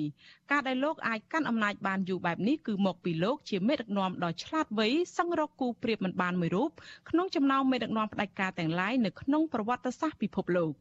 [0.51, 6.71] ការដែលលោកអាចកាន់អំណាចបានយូរបែបនេះគឺមកពីលោកជាមេដឹកនាំដ៏ឆ្លាតវៃសឹងរកគូប្រៀបមិនបានមួយរូប
[7.11, 10.75] ក្នុងចំណោមមេដឹកនាំផ្ដាច់ការទាំងឡាយនៅក្នុងប្រវត្តិសាស្ត្រពិភពលោក។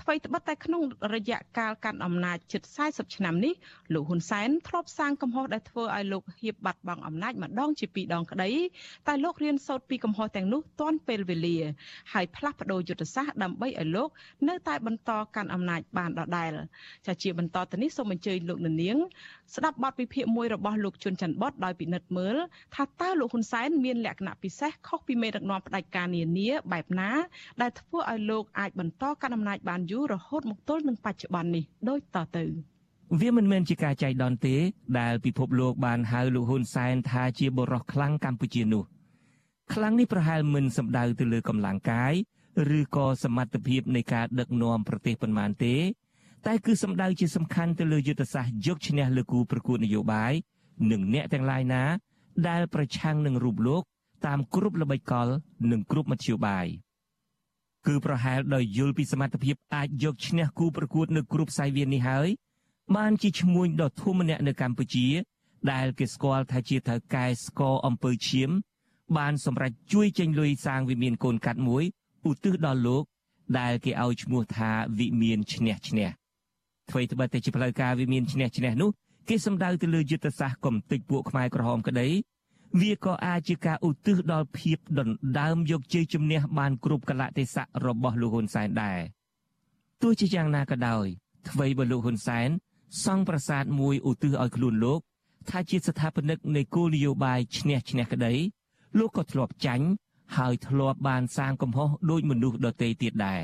[0.00, 0.82] ថ្មីត្បិតតែក្នុង
[1.14, 3.54] រយៈកាលកាន់អំណាចជិត40ឆ្នាំនេះ
[3.94, 8.50] លោកហ៊ុនសែនធ្លាប់សាងកំហុសដែលធ្វើឲ្យលោកហៀបបាត់បង់អំណាចម្ដងជាពីរដងក្តី
[9.08, 11.58] តែលោករៀនសូត្រពីកំហុសទាំងនោះទាន់ពេលវេលា
[12.12, 14.08] ហើយផ្លាស់ប្ដូរយុទ្ធសាស្ត្រដើម្បីឲ្យលោក
[14.48, 16.52] នៅតែបន្តកាន់អំណាចបានដដែល
[17.06, 18.96] ចាជាបន្តទៅនេះសូមអញ្ជើញលោកនាង
[19.54, 22.36] ស្ដាប់បទវិភាគមួយរបស់លោកជុនច័ន្ទបតដោយពិនិត្យមើល
[22.74, 27.10] ថាតើលោកហ៊ុនសែនមានលក្ខណៈពិសេសខុសពីមេដឹកនាំផ្ដាច់ការនានាបែបណា
[27.62, 32.44] ដែលធ្វើឲ្យលោកអាចបន្តកាន់អំណាចបានយូររហូតមកទល់នឹងបច្ចុប្បន្ននេះដូចតទៅ
[33.20, 34.56] វាមិនមែនជាការចៃដន្យទេ
[35.00, 38.84] ដែលពិភពលោកបានហៅលោកហ៊ុនសែនថាជាបរិសខ្លាំងកម្ពុជានោះ
[39.72, 42.14] ខ្លាំងនេះប្រហែលមិនសំដៅទៅលើកម្លាំងកាយ
[42.78, 45.76] ឬក៏សមត្ថភាពនៃការដឹកនាំប្រទេសប៉ុន្មានទេ
[46.46, 50.32] តែគឺសំដៅជាសំខាន់ទៅលើយុទ្ធសាស្ត្រយកឈ្នះលើគូប្រកួតនយោបាយ
[50.90, 51.82] និងអ្នកទាំងឡាយណា
[52.48, 53.82] ដែលប្រឆាំងនឹងរូបលោក
[54.26, 55.28] តាមគ្រប់ល្បិចកល
[55.70, 56.66] និងគ្រប់មធ្យោបាយ
[57.86, 62.28] គឺប្រហែលដោយយល់ពីសមត្ថភាពអាចយកឈ្នះគូប្រកួតនៅគ្រប់ខ្សែវាននេះហើយ
[62.96, 65.06] បានជាឈ្មួញដ៏ធំម្នាក់នៅកម្ពុជា
[65.72, 68.50] ដែលគេស្គាល់ថាជាថៅកែស្គរអំពើឈាម
[69.16, 71.84] បានសម្រេចជួយចេញលុយសាងវិមានកូនកាត់មួយ
[72.30, 73.04] ឧទ្ទិសដល់លោក
[73.58, 76.08] ដែលគេឲ្យឈ្មោះថាវិមានឈ្នះឈ្នះ
[76.90, 78.90] អ្វីត្បិតតែជាផ្លូវការវាមានឈ្នះឈ្នះនោះ
[79.28, 82.08] គេសំដៅទៅលើយុទ្ធសាស្ត្រកំទេចពួកខ្មែរក្រហមក្តី
[82.80, 88.98] វាក៏អាចជាការឧទ្ទិសដល់ភាពដណ្ដើមយកជ័យជំនះបានគ្រប់កលៈទេសៈរបស់លោកហ៊ុនសែនដែរ
[90.02, 91.06] ទោះជាយ៉ាងណាក៏ដោយ
[91.50, 92.48] អ្វីបើលោកហ៊ុនសែន
[93.04, 95.00] សង់ប្រាសាទមួយឧទ្ទិសឲ្យខ្លួនលោក
[95.50, 98.34] ថាជាស្ថាបនិកនៃគោលនយោបាយឈ្នះឈ្នះក្តី
[98.98, 99.86] លោកក៏ធ្លាប់ចាញ់
[100.36, 103.42] ហើយធ្លាប់បានសាងកំហុសដោយមនុស្សដទៃទៀតដែរ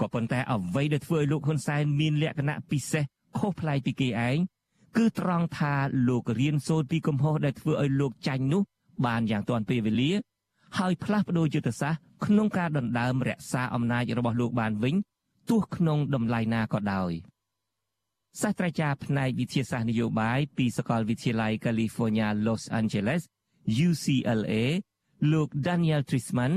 [0.00, 3.04] ក៏ប៉ុន្តែអ្វីដែលធ្វើឲ្យលោកហ៊ុនសែនមានលក្ខណៈពិសេស
[3.38, 4.36] ខុសប្លែកពីគេឯង
[4.96, 5.74] គឺត្រង់ថា
[6.08, 8.62] លោករៀនសូត្រពីកំហុសដែលធ្វើឲ្យលោកចាញ់នោះ
[9.06, 10.12] បានយ៉ាងទាន់ពេលវេលា
[10.78, 14.94] ហើយផ្លាស់ប្ដូរយុទ្ធសាស្ត្រក្នុងការដណ្ដើមរក្សាអំណាចរបស់លោកបានវិញ
[15.50, 17.12] ទោះក្នុងតម្លៃណាក៏ដោយ
[18.40, 23.22] សាស្ត្រាចារ្យផ្នែកវិទ្យាសាស្ត្រនយោបាយពីសាកលវិទ្យាល័យ California Los Angeles
[23.86, 24.54] UCLA
[25.32, 26.52] លោក Daniel Trisman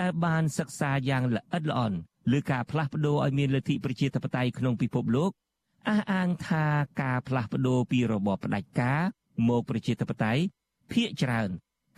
[0.00, 1.98] ដែលបានសិក្សាយ៉ាងល្អិតល្អន់
[2.32, 5.30] លើការផ្លាស់ប្ដូរឲ្យមានលទ្ធិប្រជាធិបតេយ្យក្នុងពិភពលោក
[5.88, 6.66] អះអាងថា
[7.00, 9.00] ការផ្លាស់ប្ដូរពីរបបផ្ដាច់ការ
[9.48, 10.42] មកប្រជាធិបតេយ្យ
[10.92, 11.48] ភាកច្រើន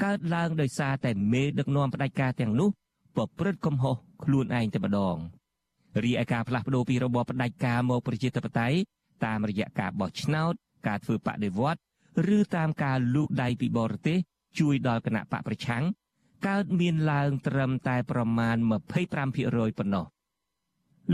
[0.04, 2.68] កើតឡើងដោយសារតែមេដឹកនាំផ្ដាច់ការទាំងនោះ
[3.16, 5.16] ប្រព្រឹត្តកំហុសខ្លួនឯងតែម្ដង
[6.04, 8.78] រីឯការផ្លាស់ប្ដូរពីរបបផ្ដាច់ការមកប្រជាធិបតេយ្យ
[9.24, 10.52] តាមរយៈការបោះឆ្នោត
[10.86, 11.80] ការធ្វើបដិវត្ត
[12.36, 14.18] ឬតាមការលូកដៃពីបរទេស
[14.58, 15.84] ជួយដល់គណៈបកប្រឆាំង
[16.46, 18.56] កើតមានឡើងត្រឹមតែប្រមាណ
[19.16, 20.04] 25%ប៉ុណ្ណោះ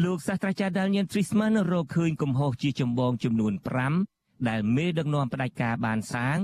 [0.05, 3.53] លោកសាស្ត្រាចារ្យ Daniel Trisman រកឃើញកំហុសជាចម្បងចំនួន
[4.01, 6.37] 5ដែលមេដឹកនាំផ្ដាច់ការបានសាង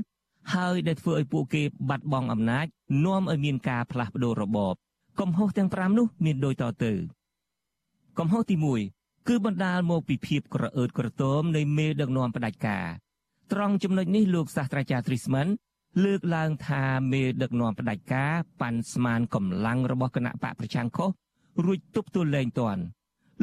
[0.54, 2.66] ហើយដែលធ្វើឲ្យពួកគេបាត់បង់អំណាច
[3.04, 4.74] នាំឲ្យមានការផ្លាស់ប្ដូររបប
[5.20, 6.92] កំហុសទាំង5នោះមានដូចតទៅ
[8.18, 8.56] កំហុសទី
[8.92, 12.86] 1គឺបណ្ដាលមកពីភាពក្រអឺតក្រទមនៃមេដឹកនាំផ្ដាច់ការ
[13.52, 15.48] ត្រង់ចំណុចនេះលោកសាស្ត្រាចារ្យ Trisman
[16.04, 21.10] លើកឡើងថាមេដឹកនាំផ្ដាច់ការប៉ាន់ស្មានកម្លាំងរបស់គណៈបកប្រឆាំងខុស
[21.64, 22.82] រួចទប់ទល់លែងទាន់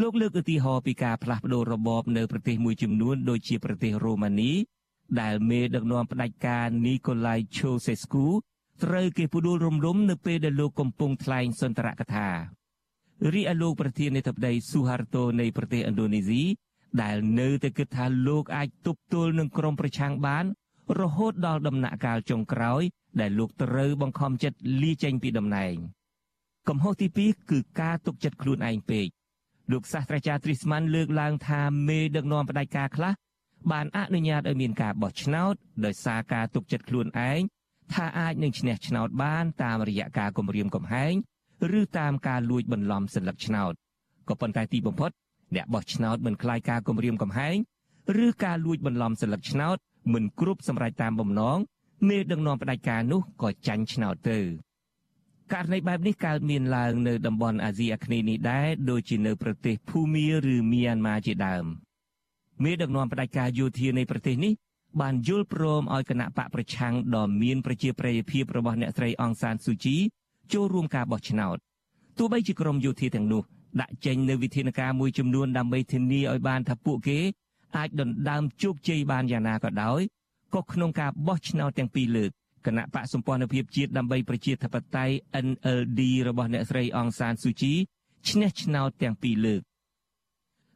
[0.02, 4.52] លោកលើកឧទាហរណ៍ពីការផ្លាស់ប្តូររបបនៅប្រទេសមួយចំនួនដូចជាប្រទេសរ៉ូម៉ានី
[5.22, 8.26] ដែលមេដឹកនាំផ្ដាច់ការនីកូឡៃឆូសេស្គូ
[8.84, 12.28] ត្រូវគេផ្ដួលរំលំនៅពេលដែលលោកកំពុងថ្លែងសន្ទរកថា
[13.34, 16.44] រីឯលោកប្រធានាធិបតីស៊ូហារតូនៃប្រទេសឥណ្ឌូនេស៊ី
[17.02, 20.46] ដែលនៅតែគិតថាលោកអាចទប់ទល់នឹងក្រុមប្រឆាំងបាន
[21.00, 22.82] រហូតដល់ដំណាក់កាលចុងក្រោយ
[23.20, 25.76] ដែលលោកត្រូវបង្ខំចិត្តលាចេញពីតំណែង
[26.68, 29.08] កំហុសទី2គឺការទុកចិត្តខ្លួនឯងពេក
[29.72, 33.14] លោកសាស្ត្រាចារ្យទ្រីស្ម៉ាន់លើកឡើងថាមេដឹកនាំផ្ដាច់ការខ្លះ
[33.72, 35.54] បានអនុញ្ញាតឲ្យមានការបោះឆ្នោត
[35.86, 37.40] ដោយសារការទុកចិត្តខ្លួនឯង
[37.94, 41.14] ថាអាចនឹងឈ្នះឆ្នោតបានតាមរយៈការគម្រាមកំហែង
[41.80, 43.74] ឬតាមការលួចបន្លំសន្លឹកឆ្នោត
[44.30, 45.12] ក៏ប៉ុន្តែទីបំផុត
[45.56, 47.56] អ្នកបោះឆ្នោតមិនខ្លាយការគម្រាមកំហែង
[48.26, 49.78] ឬការលួចបន្លំសន្លឹកឆ្នោត
[50.14, 51.58] មិនគ្រប់សម្រាប់តាមបំណង
[52.08, 54.40] មេដឹកនាំផ្ដាច់ការនោះក៏ចាញ់ឆ្នោតទៅ
[55.54, 61.66] ករណីបែបនេះកើតមានឡើងនៅតំបន់អាស៊ីអាគ្នេយ៍នេះដែរដូចជានៅប្រទេសភូមាឬមីយ៉ាន់ម៉ាជាដើម
[62.64, 64.54] មេដឹកនាំផ្ដាច់ការយោធានៃប្រទេសនេះ
[65.02, 69.96] បានយល់ព្រមឲ្យគណៈបកប្រឆាំងដ៏មានប្រជាប្រិយភាពរបស់អ្នកស្រីអង្សានស៊ូជី
[70.54, 71.58] ចូលរួមការបោះឆ្នោត
[72.18, 73.44] ទោះបីជាក្រមយោធាទាំងនោះ
[73.82, 77.20] ដាក់ចេញនូវវិធានការមួយចំនួនដើម្បីធានាឲ្យបានថាពួកគេ
[77.78, 80.02] អាចដណ្ដើមជោគជ័យបានយ៉ាងណាក៏ដោយ
[80.56, 82.32] ក៏ក្នុងការបោះឆ្នោតទាំងពីរលើក
[82.66, 85.14] គណៈបកសម្ព័ន្ធភាពជាតិដើម្បីប្រជាធិបតេយ្យ
[85.48, 87.74] NLD របស់អ្នកស្រីអង្សានស៊ូជី
[88.30, 89.62] ឈ្នះឆ្នោតទាំងពីរលើក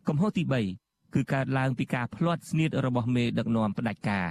[0.07, 0.43] កំហុសទី
[0.79, 4.29] 3គឺកើតឡើងពីការផ្្លាត់ស្នៀតរបស់មេដឹកនាំផ្ដាច់ការ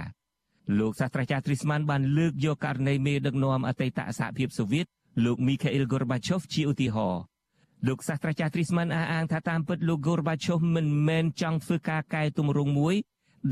[0.79, 4.85] លោកសាស្ត្រាចារ្យទ្រីស្មានបានលើកយកករណីមេដឹកនាំអតីតសហភាពសូវៀត
[5.25, 7.21] លោកមីខាអ៊ីលហ្គូរបាឆូវជាឧទាហរណ៍
[7.87, 12.95] លោកសាស្ត្រាចារ្យទ្រីស្មានអះអាងថាតាមពិតលោកហ្គូរបាឆូវមិនមែនចង់ធ្វើការកែទម្រង់មួយ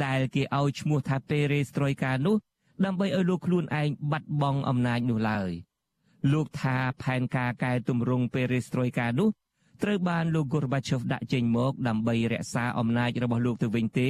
[0.06, 2.36] ដែលគេឲ្យឈ្មោះថាពេរេស្ត្រុយកានោះ
[2.84, 5.52] ដើម្បីឲ្យលោកខ្លួនឯងបាត់បង់អំណាចនោះឡើយ
[6.34, 9.30] លោកថាផែនការកែតម្រង់ពេរេស្ត្រុយកានោះ
[9.84, 14.10] ត្រូវបានលោកហ្គូរបាឆូវដាក់ចេញមកដើម្បីរក្សាអំណាចរបស់លោកទៅវិញទេ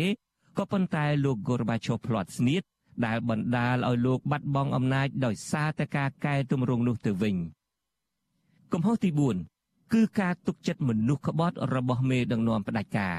[0.57, 2.61] ក៏ប៉ុន្តែលោកហ្គូរបាឆូវផ្លាត់ស្នៀត
[3.05, 7.35] ដែលបណ្ដាលឲ្យលោកបាត់បង់អំណាចដោយសារតែការកែតម្រង់នោះទៅវិញ
[8.73, 9.09] កំហុសទី
[9.51, 13.17] 4គឺការទុកចិត្តមនុស្សក្បត់របស់មេដឹកនាំផ្ដាច់ការ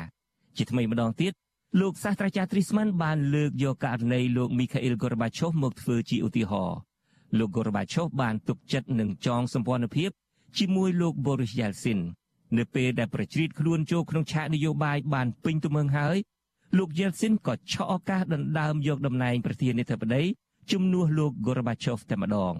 [0.56, 1.32] ជាថ្មីម្ដងទៀត
[1.80, 6.78] លោកសាស្ត្រាចារ្យទ្រីស្មានបានលើកយកករណីលោកមីខាអ៊ីលហ្គូរបាឆូវមកធ្វើជាឧទាហរណ៍
[7.38, 10.10] លោកហ្គូរបាឆូវបានទុកចិត្តនឹងចងសម្ព័ន្ធភាព
[10.58, 11.98] ជាមួយលោកបូរីសយ៉ាល់ស៊ីន
[12.56, 16.16] នៅពេលដែលប្រជ្រៀតខ្លួនចូលក្នុងឆាកនយោបាយបានពេញទំហឹងហើយ
[16.78, 20.22] លោកយេលស៊ីនក៏ឆក់ឱកាសដណ្ដើមយកតំណែងប្រធានាធិបតី
[20.72, 22.54] ជំនួសលោកហ្គូរបាឆូវតែម្ដង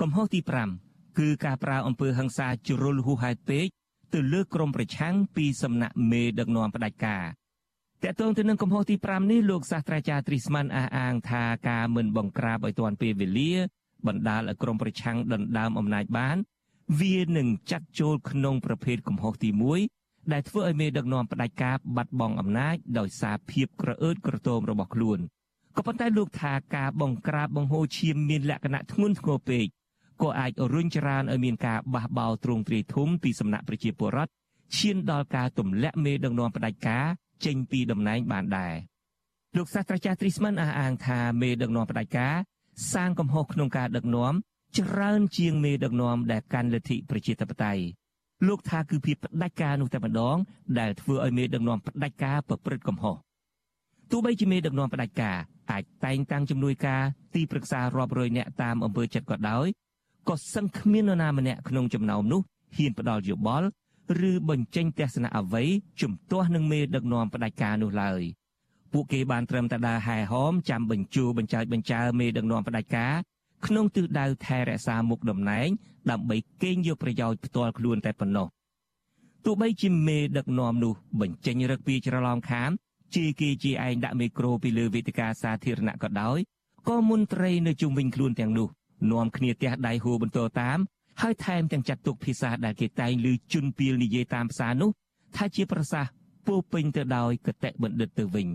[0.00, 0.40] កំហុសទី
[0.80, 3.66] 5គឺការប្រើអំពើហិង្សាជ្រុលហួសហេតុពេក
[4.12, 7.24] ទៅលើក្រមប្រឆាំងពីសំណាក់មេដឹកនាំផ្ដាច់ការ
[8.04, 13.52] តកតងទៅនឹងកំហុសទី5នេះលោកសាស្ត្រាចារ្យទ្រីស្មានអះអាងថាការមិនបង្ក្រាបឲ្យទាន់ពេលវេលា
[14.06, 16.36] បណ្ដាលឲ្យក្រមប្រឆាំងដណ្ដើមអំណាចបាន
[17.00, 19.50] វានឹងចាត់ចូលក្នុងប្រភេទកំហុសទី
[19.90, 25.18] 1ដែលធ្វើឲ្យមេដឹកនាំផ្ដាច់ការបាត់បង់អំណាចដោយសារភាពក្រអឺតក្រទមរបស់ខ្លួន
[25.76, 29.66] ក៏ប៉ុន្តែលោកថាការបង្ក្រាបបង្ហូរឈាមមានលក្ខណៈធ្ងន់ធ្ងរពេក
[30.22, 34.32] ក៏អាចរុញច្រានឲ្យមានការបះបោរទ្រង់ទ្រាយធំពីសំណាក់ប្រជាពលរដ្ឋ
[34.76, 37.06] ឈានដល់ការទម្លាក់មេដឹកនាំផ្ដាច់ការ
[37.44, 38.74] ចេញពីតំណែងបានដែរ
[39.56, 42.34] លោកសាស្ត្រាចារ្យទ្រីស្មិនអះអាងថាមេដឹកនាំផ្ដាច់ការ
[42.92, 44.32] សាងកំហុសក្នុងការដឹកនាំ
[44.78, 47.82] ច្រើនជាងមេដឹកនាំដែលកាន់លទ្ធិប្រជាធិបតេយ្យ
[48.46, 50.36] លោកថាគឺភាពផ្ដាច់ការនោះតែម្ដង
[50.78, 53.16] ដែលធ្វើឲ្យមេដឹកនាំផ្ដាច់ការប្រព្រឹត្តកំហុស
[54.10, 55.36] ទោះបីជាមេដឹកនាំផ្ដាច់ការ
[55.70, 57.02] អាចតែងតាំងជំនួយការ
[57.34, 59.66] ទីប្រឹក្សារាប់រយនាក់តាមអំពើចិត្តក៏ដោយ
[60.28, 62.40] ក៏សឹងគ្មាននរណាម្នាក់ក្នុងចំណោមនោះ
[62.76, 63.68] ហ៊ានផ្ដល់យោបល់
[64.30, 65.64] ឬបញ្ចេញទស្សនៈអ្វី
[66.00, 68.22] ជំទាស់នឹងមេដឹកនាំផ្ដាច់ការនោះឡើយ
[68.92, 73.14] ពួកគេបានត្រឹមតែដើរហែហោមចាំបញ្ជូបញ្ចើចបញ្ចើមេដឹកនាំផ្ដាច់ការ
[73.66, 75.68] ក្នុងទិសដៅថែរក្សាមុខតំណែង
[76.10, 78.46] ដើម្បីកេងយកប្រយោជន៍ផ្ទាល់ខ្លួនតែប៉ុណ្ណោះ
[79.44, 82.70] ទោះបីជាមេដឹកនាំនោះបញ្ចេញរឹកពីច្រឡំខាម
[83.14, 86.38] ជាគេជាឯងដាក់មេក្រូពីលើវេទិកាសាធារណៈក៏ដោយ
[86.88, 88.68] ក៏មន្ត្រីនៅជុំវិញខ្លួនទាំងនោះ
[89.12, 90.78] នាំគ្នាទះដៃហួរបន្តតាម
[91.22, 94.90] ហើយថែមទាំងចាត់ទុកភាសាដែលគេតែងឮជន់ពីលនិយាយតាមភាសានោះ
[95.36, 96.10] ថាជាប្រសាសន៍
[96.46, 98.48] ពោពេញទៅដោយកតេបណ្ឌិតទៅវិញ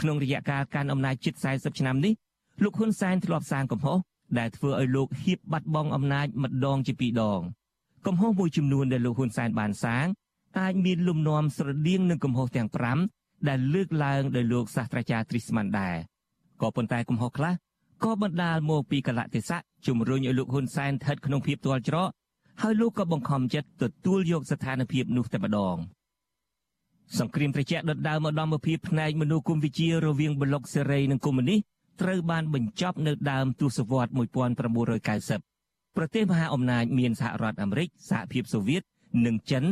[0.00, 2.12] ក្នុងរយៈកាលកាន់អំណាចជិត40ឆ្នាំនេះ
[2.62, 3.98] លោកហ៊ុនសែនធ្លាប់សាងកំហុស
[4.38, 7.40] ដែលធ្វើឲ្យលោកហៀបបាត់បង់អំណាចម្ដងជាពីរដង
[8.06, 10.06] កំហុសមួយចំនួនដែលលោកហ៊ុនសែនបានសាង
[10.60, 12.68] អាចមានលំនាំស្រដៀងនឹងកំហុសទាំង
[13.08, 15.96] 5ដែលលើកឡើងដោយលោកសាស្ត្រាចារ្យទ្រីស្មានដែរ
[16.60, 17.52] ក៏ប៉ុន្តែកំហុសខ្លះ
[18.04, 22.10] ក៏បណ្ដាលមកពីកលៈទេសៈជំរុញឲ្យលោកហ៊ុនសែនស្ថិតក្នុងភាពទាល់ច្រក
[22.62, 25.76] ហើយលោកក៏បង្ខំចិត្តទទួលយកស្ថានភាពនោះតែម្ដង
[27.18, 31.60] សង្គ្រាមត្រជាក់ដុតដើមឧត្តមភាពផ្នែកមនុស្សគុំវិជារវាងប្លុកសេរីនិងកុម្មុយនីស
[32.02, 34.10] ត្រូវបានបញ្ចប់នៅដើមទសវត្ស
[35.42, 38.82] 1990ប្រទេសមហាអំណាចមានសហរដ្ឋអាមេរិកសហភាពសូវៀត
[39.26, 39.64] និងចិន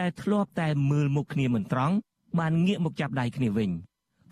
[0.00, 1.94] ដែលធ្លាប់តែមើលមុខគ្នាមិនត្រង់
[2.38, 3.70] បានងាកមកចាប់ដៃគ្នាវិញ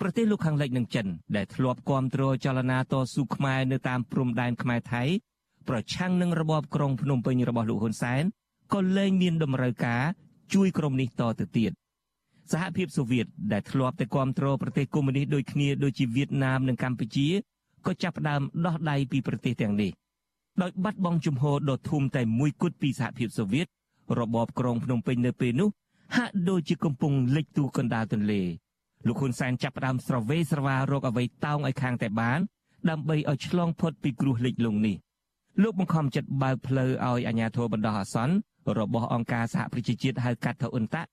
[0.05, 5.03] ប្រទេសលោកខាងលិចនិងចិនដែលធ្លាប់គាំទ្រចលនាតស៊ូខ្មែរនៅតាមព្រំដែនខ្មែរថៃ
[5.69, 8.23] ប្រឆាំងនឹងរបបក្រុងភ្នំពេញរបស់លោកហ៊ុនសែន
[8.75, 10.03] ក៏លែងមានតម្រូវការ
[10.55, 11.73] ជួយក្រុមនេះតទៅទៀត
[12.53, 17.29] សហភាពសូវៀតដែលធ្លាប់តែគាំទ្រប្រទេសកុម្មុយនីសដូចគ្នាដូចជាវៀតណាមនិងកម្ពុជា
[17.87, 19.91] ក៏ចាប់ផ្ដើមដោះដៃពីប្រទេសទាំងនេះ
[20.63, 23.67] ដោយបាត់បង់ជំហរដ៏ធំតែមួយគត់ពីសហភាពសូវៀត
[24.19, 25.69] របបក្រុងភ្នំពេញនៅពេលនោះ
[26.17, 28.43] ហាក់ដូចជាកំពុងលិចទូកណ្ដាលទន្លេ
[29.07, 32.41] លោកហ៊ុនសែនចាប់ផ្ដើមស្រវេស្រវារកអ្វីតោងឲ្យខាងតែបាន
[32.91, 34.97] ដើម្បីឲ្យឆ្លងផុតពីគ្រោះលិចលង់នេះ
[35.63, 38.35] លោកបង្ខំចិត្តបើកផ្លូវឲ្យអាជ្ញាធរបណ្ដោះអាសន្ន
[38.79, 41.09] របស់អង្គការសហប្រជាជាតិហៅកាត់ថាអ៊ុនតាក់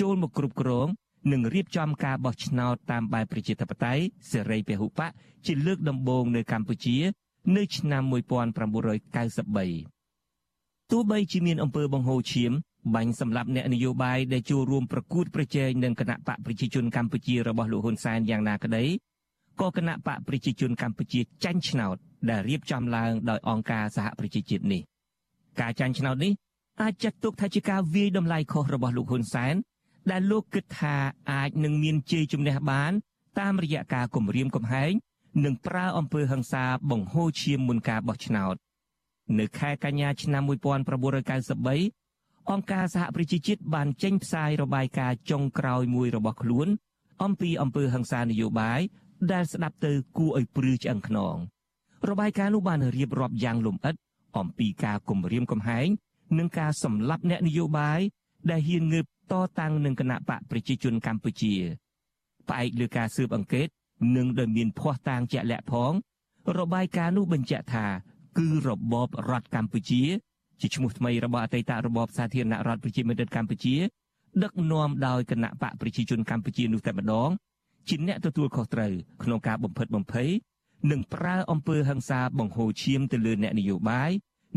[0.00, 0.86] ចូលមកគ្រប់គ្រង
[1.32, 5.10] និងរៀបចំការបោះឆ្នោតតាមបែបប្រជាធិបតេយ្យសេរីពហុបក
[5.46, 6.96] ជាលើកដំបូងនៅកម្ពុជា
[7.56, 12.52] នៅឆ្នាំ1993ទោះបីជាមានអំពើបង្ហូរឈាម
[12.94, 18.84] បាញ់សម្លាប់អ្នកនយោបាយដែលចូលរួមប្រកួតប្រជែងនឹងគណៈបកប្រជាជនកម្ពុជារបស់លោកហ៊ុនសែនយ៉ាងណាក្តី
[19.60, 21.96] ក៏គណៈបកប្រជាជនកម្ពុជាចាញ់ឆ្នោត
[22.30, 24.82] ដែលរៀបចំឡើងដោយអង្គការសហប្រជាជាតិនេះ
[25.60, 26.32] ការចាញ់ឆ្នោតនេះ
[26.82, 29.54] អាចចាត់ទុកថាជាការវាយតម្លៃខុសរបស់លោកហ៊ុនសែន
[30.10, 30.96] ដែលលោកគិតថា
[31.32, 32.92] អាចនឹងមានជ័យជំនះបាន
[33.40, 34.92] តាមរយៈការគម្រាមកំហែង
[35.44, 38.54] និងប្រើអំពើហិង្សាបង្ហូរឈាមមុនការបោះឆ្នោត
[39.38, 41.99] នៅខែកញ្ញាឆ្នាំ1993
[42.50, 46.68] អង្គការសហប្រជាជាតិបានចេញផ្សាយរបាយការណ៍ចុងក្រោយមួយរបស់ខ្លួន
[47.22, 48.80] អំពីអំពើហិង្សានយោបាយ
[49.32, 51.36] ដែលស្ដាប់ទៅគួរឲ្យព្រឺឆ្អឹងខ្នង
[52.08, 53.94] របាយការណ៍នោះបានរៀបរាប់យ៉ាងលម្អិត
[54.38, 55.88] អំពីការគំរាមកំហែង
[56.38, 58.00] និងការសម្លាប់អ្នកនយោបាយ
[58.50, 61.54] ដែលហ៊ានងើបតតាំងនឹងគណៈបកប្រជាជនកម្ពុជា
[62.48, 63.68] ផ្អែកលើការស៊ើបអង្កេត
[64.16, 65.92] និងដោយមានភ័ស្តុតាងជាក់លាក់ផង
[66.58, 67.86] របាយការណ៍នោះបញ្ជាក់ថា
[68.38, 70.02] គឺរបបរដ្ឋកម្ពុជា
[70.60, 73.76] ជាឈ្មោះថ្មីរបស់អតីតរបបសាធារណរដ្ឋប្រជាមានិតកម្ពុជា
[74.42, 77.30] ដឹកនាំដោយគណៈបកប្រជាជនកម្ពុជានោះតែម្ដង
[77.88, 78.92] ជាអ្នកទទួលខុសត្រូវ
[79.22, 80.30] ក្នុងការបំផិតបំភ័យ
[80.90, 84.10] និងប្រើអំពើហិង្សាបង្ហូរឈាមទៅលើអ្នកនយោបាយ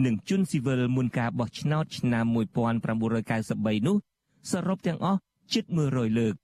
[0.05, 3.97] និងជនស៊ីវិលមុនការបោះឆ្នោតឆ្នាំ1993នោះ
[4.51, 5.19] សរុបទាំងអស់
[5.53, 6.35] ជិត100លើក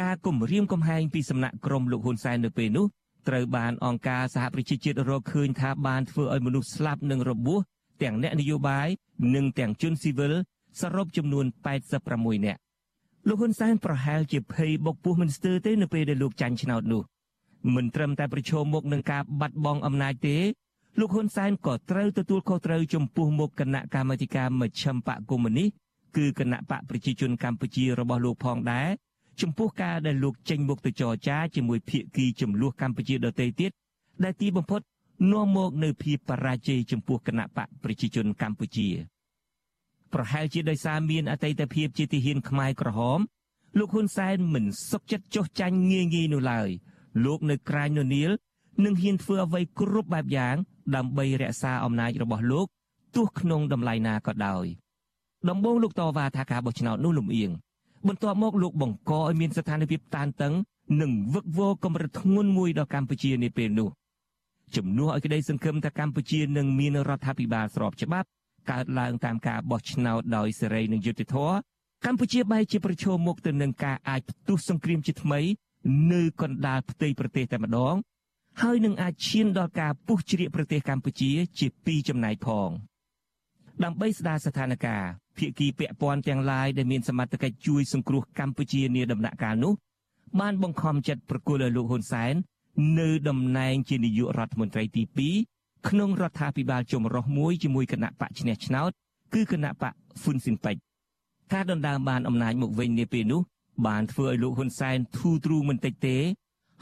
[0.00, 2.86] ការគម្រាមកំហែងពីសំណាក់ក្រុមលោកហ៊ុនសែននៅពេលនោះ
[3.28, 7.60] ត្រូវបានអង្គការសហប្រជាជាតិរកឃើញថាបានធ្វើឲ្យមនុស្សស្លាប់និងរបួស
[8.02, 8.88] ទាំងអ្នកនយោបាយ
[9.34, 10.32] និងទាំងជនស៊ីវិល
[10.80, 11.44] សរុបចំនួន
[11.76, 12.60] 86នាក់
[13.28, 17.02] លោកហ៊ុនសែនប្រហែលជាភ័យបុកពោះមិនស្ទើរទេនៅពេលដែលលោកចាញ់ឆ្នោតនោះ
[17.74, 20.36] មិនត្រឹមតែប្រឈមមុខនឹងការបាត់បង់អំណាចទេ
[20.98, 25.68] លោកហ៊ុនសែនក៏ត្រូវទទួលខុសត្រូវចំពោះមុខគណៈកម្មាធិការមជ្ឈិមបកកុម្មុយនីស
[26.16, 28.88] គឺគណៈបកប្រជាជនកម្ពុជារបស់លោកផងដែរ
[29.40, 33.70] ចំពោះការដែលលោកចេញមុខទៅចរចាជាមួយភៀកគីចំនួនកម្ពុជាដទៃទៀត
[34.24, 34.80] ដែលទីបំផុត
[35.32, 38.88] នាំមកនៅភាពបរាជ័យចំពោះគណៈបកប្រជាជនកម្ពុជា
[40.12, 43.18] ប្រហែលជាដោយសារមានអតីតភាពជាទាហានខ្មែរក្រហម
[43.78, 46.68] លោកហ៊ុនសែនមិនសុខចិត្តចុះចាញ់ងាយងាយនោះឡើយ
[47.24, 48.30] លោកនៅក្រាញននៀល
[48.84, 50.56] នឹងហ៊ានធ្វើអ្វីគ្រប់បែបយ៉ាង
[50.96, 52.66] ដើម្បីរក្សាអំណាចរបស់លោក
[53.16, 54.66] ទោះក្នុងតម្លៃណាក៏ដោយ
[55.48, 57.50] ដំបូងលោកតវ៉ាថាការបោះឆ្នោតនោះលំអៀង
[58.06, 60.54] បន្ទាប់មកលោកបង្កឲ្យមានស្ថានភាពតានតឹង
[61.00, 63.88] និងវឹកវរកម្រិតធ្ងន់មួយដល់កម្ពុជានាពេលនោះ
[64.76, 68.28] ជំនួសឲ្យក្តីសង្ឃឹមថាកម្ពុជានឹងមានរដ្ឋាភិបាលស្របច្បាប់
[68.70, 71.54] កើតឡើងតាមការបោះឆ្នោតដោយសេរីនិងយុត្តិធម៌
[72.06, 75.40] កម្ពុជាបែរជាប្រឈមមុខទៅនឹងការអាចផ្ទុះសង្គ្រាមជាថ្មី
[76.12, 77.94] នៅកណ្ដាលផ្ទៃប្រទេសតែម្ដង
[78.62, 82.70] ហើយនឹងអាចឈានដល់ការពុះជ្រៀកប្រទេសកម្ពុជាជាពីរចំណែកផង
[83.84, 85.00] ដើម្បីស្ដារស្ថានភាព
[85.38, 89.72] ភាគីពាក់ព័ន្ធទាំងឡាយដែលមានសមត្ថកិច្ចជួយសង្គ្រោះកម្ពុជានាដំណាក់កាលនោះ
[90.40, 92.34] បានបង្ខំចិត្តប្រគល់ឲ្យលោកហ៊ុនសែន
[92.98, 95.02] នៅតំណែងជានាយករដ្ឋមន្ត្រីទី
[95.46, 98.90] 2ក្នុងរដ្ឋាភិបាលចម្រុះមួយជាមួយគណៈបកឈ្នះឆ្នោត
[99.34, 100.80] គឺគណៈបកហ៊ុនស៊ិនពេជ្រ
[101.52, 103.40] ការដណ្ដើមបានអំណាចមកវិញនាពេលនោះ
[103.86, 106.16] បានធ្វើឲ្យលោកហ៊ុនសែនធូរទ្រូងមិនតិចទេ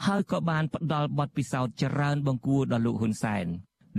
[0.05, 3.45] ហើយក៏បានផ្ដល់បទពិសោធន៍ច្រើនបង្គួរដល់លោកហ៊ុនសែន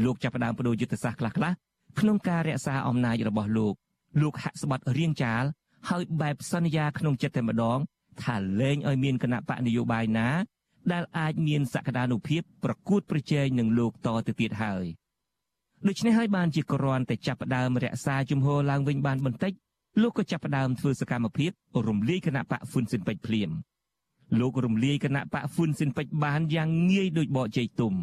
[0.04, 1.54] លោកចាប់ផ្ដើមបដូរយុទ្ធសាស្ត្រខ្លះៗ
[2.00, 3.74] ក្នុងការរក្សាអំណាចរបស់លោក
[4.20, 5.44] លោកហាក់ស្បាត់រៀងចាល
[5.88, 7.78] ហើយបែបសន្យាក្នុងចិត្តតែម្ដង
[8.24, 10.28] ថាលែងឲ្យមានគណៈបកនយោបាយណា
[10.92, 14.84] ដែលអាចមានសក្តានុភាពប្រកួតប្រជែងនឹងលោកតទៅទៀតហើយ
[15.86, 19.52] ដូច្នេះហើយបានជាគ្រាន់តែចាប់ផ្ដើមរក្សាជំហរឡើងវិញបានបន្តិច
[20.02, 21.50] លោកក៏ចាប់ផ្ដើមធ្វើសកម្មភាព
[21.88, 23.50] រំលាយគណៈបកហ្វុនស៊ិនពេជ្រភ្លាម
[24.40, 27.94] លោករំលាយគណៈបកហ្វុនស៊ិនពេជ្របានយ៉ាងងាយដូចបកជ័យទុំ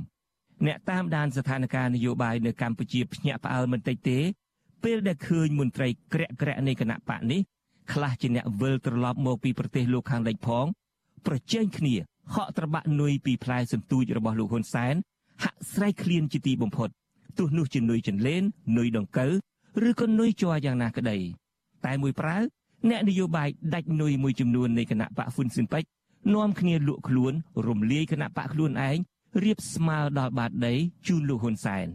[0.65, 4.19] អ្នកតាមដានស្ថានភាពនយោបាយនៅកម្ពុជាភ្ញាក់ផ្អើលមិនតិចទេ
[4.83, 7.41] ពេលដែលឃើញមន្ត្រីក្រាក់ក្រាក់នៃគណៈបកនេះ
[7.93, 10.65] ខ្លះជាអ្នកវិលត្រឡប់មកពីប្រទេសលោកខាងលិចផង
[11.25, 11.95] ប្រជែងគ្នា
[12.33, 14.95] ហក់ត្របាក់នុយពីផ្លែសន្ទូចរបស់លោកហ៊ុនសែន
[15.43, 16.89] ហាក់ស្រែកឃ្លានជាទីបំផុត
[17.37, 18.41] ទោះនោះជានុយចន្លេន
[18.77, 19.31] នុយដង្កូវ
[19.89, 21.17] ឬក៏នុយជ័រយ៉ាងណាក្តី
[21.85, 22.37] តែមួយប្រើ
[22.89, 25.89] អ្នកនយោបាយដាច់នុយមួយចំនួននៃគណៈបកហ៊ុនស៊ិនពេជ្រ
[26.33, 27.33] នាំគ្នាលក់ខ្លួន
[27.67, 28.97] រំលាយគណៈបកខ្លួនឯង
[29.43, 30.73] រៀបស្មើដល់បាតដី
[31.07, 31.87] ជូនលោកហ៊ុនសែន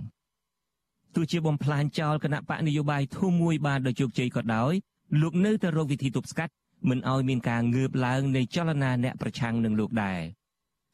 [1.14, 4.72] ទោះជាបំផ្លាញចោលគណៈបកនយោបាយធំមួយបានដោយជោគជ័យក៏ដោយ
[5.20, 6.53] លោកនៅតែរកវិធីទប់ស្កាត់
[6.89, 10.20] មិនឲ្យមានការងើបឡើងនៃចលនាអ្នកប្រឆាំងនឹងលោកដែរ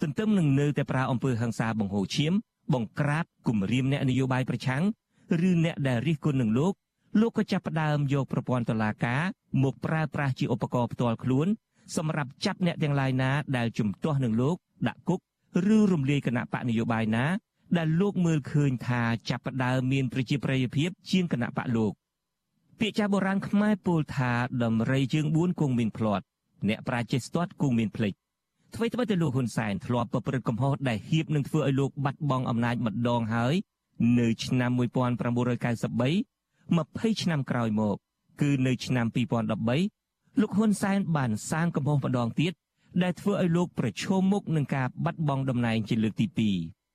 [0.02, 2.32] ទន្ទឹមនឹងនៅតែប្រើអំពើហិង្សាបង្ហូរឈាម
[2.74, 4.82] បង្ក្រាបគំរាមអ្នកនយោបាយប្រឆាំង
[5.48, 6.72] ឬអ្នកដែលរិះគន់នឹងលោក
[7.20, 9.22] លោកក៏ចាប់ផ្ដើមយកប្រព័ន្ធតុលាការ
[9.62, 11.46] មកប្រើប្រាស់ជាឧបករណ៍ផ្ទាល់ខ្លួន
[11.96, 14.56] សម្រាប់ចាប់អ្នកទាំងឡាយណាដែលជំទាស់នឹងលោក
[14.88, 15.20] ដាក់គុក
[15.76, 17.24] ឬរំលាយគណៈបកនយោបាយណា
[17.76, 21.92] ដែលលោកមើលឃើញថាចាប់ផ្ដើមមានប្រជាប្រិយភាពជាងគណៈបកលោក
[22.80, 26.24] ពាក្យចាស់បុរាណខ្មែរពោលថាដំរីជើង4គង់មានភ្លាត់
[26.68, 28.12] អ្នកប្រាជ្ញចេះស្ទាត់គង់មានភ្លេច
[28.74, 33.54] អ្វីត្បិតតែលោកហ៊ុនសែនធ្លាប់ប្រព្រឹត្តកំហុសដែលហៀបនឹងធ្វើឲ្យលោកបាត់បង់អំណាចម្ដងហើយ
[34.18, 34.80] នៅឆ្នាំ1993
[36.76, 37.96] 20ឆ្នាំក្រោយមក
[38.40, 42.52] គឺនៅឆ្នាំ2013លោកហ៊ុនសែនបានសាងកំហុសម្ដងទៀត
[43.02, 46.85] ដែលធ្វើឲ្យលោកប្រឈមមុខនឹងការបាត់បង់តំណែងជាលើកទី2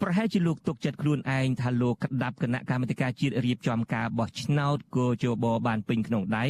[0.00, 6.46] ប្រហែលជាលោកទុកចិត្តខ្លួនឯងថាលោកក្តាប់គណៈកម្មាធិការជាតិរៀបចំការបោះឆ្នោតគោជបបានពេញក្នុងដៃ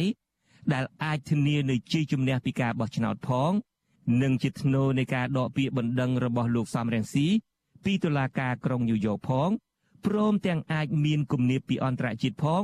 [0.73, 3.51] ដែលអាចធានានូវជ័យជំនះពីការបោះឆ្នោតផង
[4.21, 7.27] និងជាធ្នូនៃការដកពាក្យបណ្ដឹងរបស់លោកសំរងស៊ី
[7.83, 9.49] ពីតុលាការក្រុងញូវយ៉កផង
[10.05, 12.61] ព្រមទាំងអាចមានគំនាបពីអន្តរជាតិផង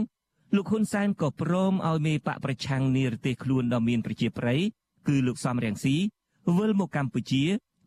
[0.56, 4.60] លោកហ៊ុនសែនក៏ព្រមឲ្យមេបកប្រឆាំងនិរទេសខ្លួនដ៏មានប្រជាប្រិយ
[5.08, 5.96] គឺលោកសំរងស៊ី
[6.58, 7.44] វិលមកកម្ពុជា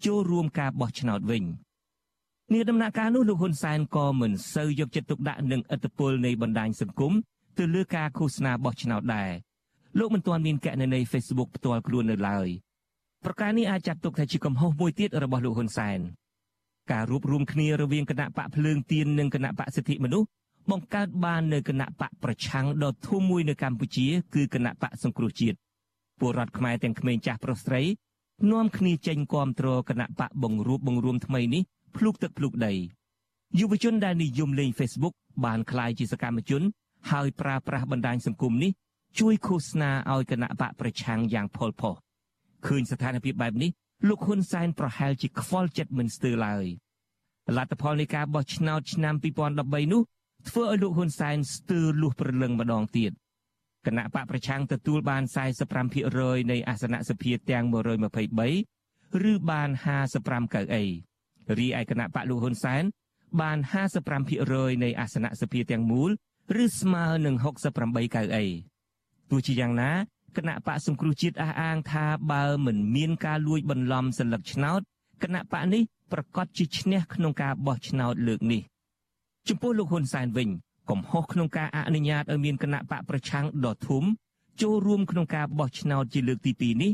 [0.06, 1.44] ចូលរួមការបោះឆ្នោតវិញ
[2.52, 7.12] នាដំណាក់កាលនោះលោកហ៊ុនសែនក៏មិនសូវយកចិត្តទុកដាក់នឹងឥទ្ធិពលនៃបណ្ដាញសង្គម
[7.58, 9.30] ទៅលើការឃោសនាបោះឆ្នោតដែរ
[9.98, 12.48] លោកមិនទាន់មានកណនី Facebook ផ្ទាល់ខ្លួននៅឡើយ
[13.24, 15.98] ប្រការនេះអាចចាត់ទុកថាជាកំហុសមួយទៀតរបស់លោកហ៊ុនសែន
[16.92, 20.26] ការរួបរวมគ្នារវាងគណៈបកភ្លើងទៀននិងគណៈបកសិទ្ធិមនុស្ស
[20.70, 25.56] បង្កើតបាននៅគណៈបកប្រឆាំងដ៏ធំមួយនៅកម្ពុជា គឺគណៈបកសង្គ្រោះជាតិ
[26.18, 27.82] ពលរដ្ឋខ្មែរទាំងក្មេងចាស់ប្រុសស្រី
[28.52, 31.62] នាំគ្នាចេញគាំទ្រគណៈបកបង្រួបបង្រួមថ្មីនេះ
[31.96, 32.74] ភ្លុកទឹកភ្លុកដី
[33.58, 35.14] យុវជនដែលនិយមលេង Facebook
[35.44, 36.62] បានក្លាយជាសកម្មជន
[37.10, 38.72] ហើយប្រើប្រាស់បណ្ដាញសង្គមនេះ
[39.18, 41.94] ជួយឃោសនាឲ្យគណៈបកប្រឆាំងយ៉ាងផុលផុស
[42.66, 43.70] ឃើញស្ថានភាពបែបនេះ
[44.08, 46.66] លោកហ៊ុនសែនប្រហែលជាខ្វល់ចិត្តមិនស្ទើរឡើយ
[47.56, 49.14] លទ្ធផលនៃការបោះឆ្នោតឆ្នាំ
[49.52, 50.02] 2013នោះ
[50.48, 53.12] ធ្វើឲ្យលោកហ៊ុនសែនស្ទើរលុះព្រលឹងម្ដងទៀត
[53.86, 55.22] គណៈបកប្រឆាំងទទួលបាន
[55.86, 59.70] 45%នៃអាសនៈសភាទាំង123ឬបាន
[60.12, 60.84] 55កៅអី
[61.58, 62.84] រីឯគណៈបកលោកហ៊ុនសែន
[63.40, 63.58] បាន
[64.20, 66.10] 55%នៃអាសនៈសភាទាំងមូល
[66.64, 67.34] ឬស្មើនឹង
[67.74, 68.44] 68កៅអី
[69.30, 69.90] ទោះជាយ៉ាងណា
[70.36, 74.80] គណៈបកសង្គ្រោះជាតិអះអាងថាបើមិនមានការលួចបន្លំសន្លឹកឆ្នោត
[75.22, 75.82] គណៈបកនេះ
[76.12, 78.62] ប្រកាសជាឈ្នះក្នុងការបោះឆ្នោតលើកនេះ
[79.48, 80.48] ចំពោះលោកហ៊ុនសែនវិញ
[80.90, 84.04] កំហុសក្នុងការអនុញ្ញាតឲ្យមានគណៈបកប្រឆាំងដ៏ធំ
[84.62, 86.92] ចូលរួមក្នុងការបោះឆ្នោតជាលើកទី2នេះ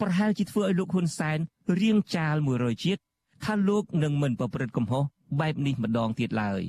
[0.00, 1.38] ប្រហែលជាធ្វើឲ្យលោកហ៊ុនសែន
[1.80, 3.00] រៀងចាល100ជាតិ
[3.44, 5.04] ថាលោកនឹងមិនប្រព្រឹត្តកំហុស
[5.40, 6.62] បែបនេះម្ដងទៀតឡើយ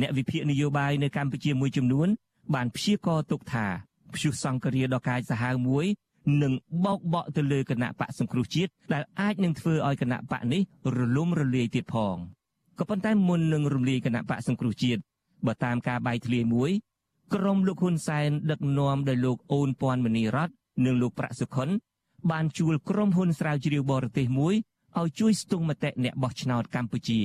[0.00, 2.08] អ្នកវិភាគនយោបាយនៅកម្ពុជាមួយចំនួន
[2.54, 3.66] បានព្យាករទុកថា
[4.14, 5.86] ព្យុះសង្គ្រាដ៏កាចសាហាវមួយ
[6.42, 6.52] នឹង
[6.84, 10.62] បោកបក់ទៅលើគណៈបកសង្គ្រោះជាតិដែលអាចនឹងធ្វើឲ្យគណៈបកនេះ
[10.96, 12.16] រលំរលាយទៀតផង
[12.78, 15.00] ក៏ប៉ុន្តែមុននឹងរំលាយគណៈបកសង្គ្រោះជាតិ
[15.46, 16.70] បើតាមការបាយធ្លាយមួយ
[17.34, 20.48] ក្រុមលោកហ៊ុនសែនដឹកនាំដោយលោកអូនពាន់មនីរត
[20.84, 21.68] និងលោកប្រាក់សុខុន
[22.30, 24.54] បានជួលក្រុមហ៊ុនស្រាវជ្រាវបរទេសមួយ
[24.98, 27.20] ឲ្យជួយស្ទង់មតិអ្នកបោះឆ្នោតកម្ពុជា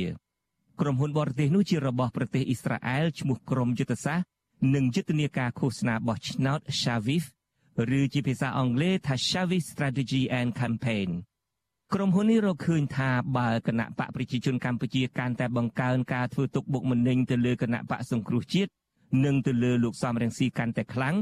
[0.80, 4.28] ក្រុមហ៊ុនបរទេសនោះជារបស់ប្រទេសអ៊ីស្រាអែលឈ្មោះក្រុមយុទ្ធសាស្ត្រ
[4.76, 7.26] និងយុទ្ធនាការឃោសនាបោះឆ្នោត Shavif
[8.00, 11.10] ឬជាភាសាអង់គ្លេសថា Shavif Strategy and Campaign
[11.94, 18.72] ក្រុមហ៊ុននេះរកឃើញថាបើគណៈបកប្រជាជនកម្ពុជាកាន់តែបង្កើនការធ្វើទុកបុកម្នេញទៅលើគណៈបកសង្គ្រោះជាតិ
[19.26, 21.16] និងទៅលើលោកសំរងស៊ីកាន់តែខ្លាំង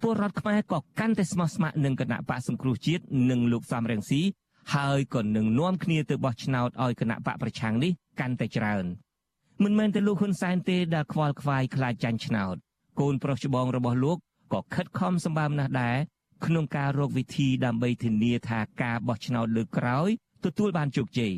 [0.00, 4.20] ពលរដ្ឋខ្មែរក៏កាន់តែស្មោះស្ម័គ្រនឹងគណៈបកសង្គ្រោះជាតិនិងលោកសំរងស៊ី
[4.72, 8.84] ហើយក៏នឹងនាំគ្នាទៅបោះឆ្នោតឲ្យគណៈបកប្រឆាំងនេះកាន់តែច្រើន
[9.62, 12.56] មិនមែនតែលោកហ៊ុនសែនទេដែលខ្វល់ខ្វាយខ្លាចចាញ់ឆ្នោត
[13.00, 14.18] កូនប្រុសច្បងរបស់លោក
[14.52, 15.96] ក៏ខិតខំសម្បើមណាស់ដែរ
[16.46, 20.08] ក្នុងការរកវិធីដើម្បីធានាថាការបោះឆ្នោតលើកក្រោយ
[20.44, 21.34] ទទួលបានជោគជ័យ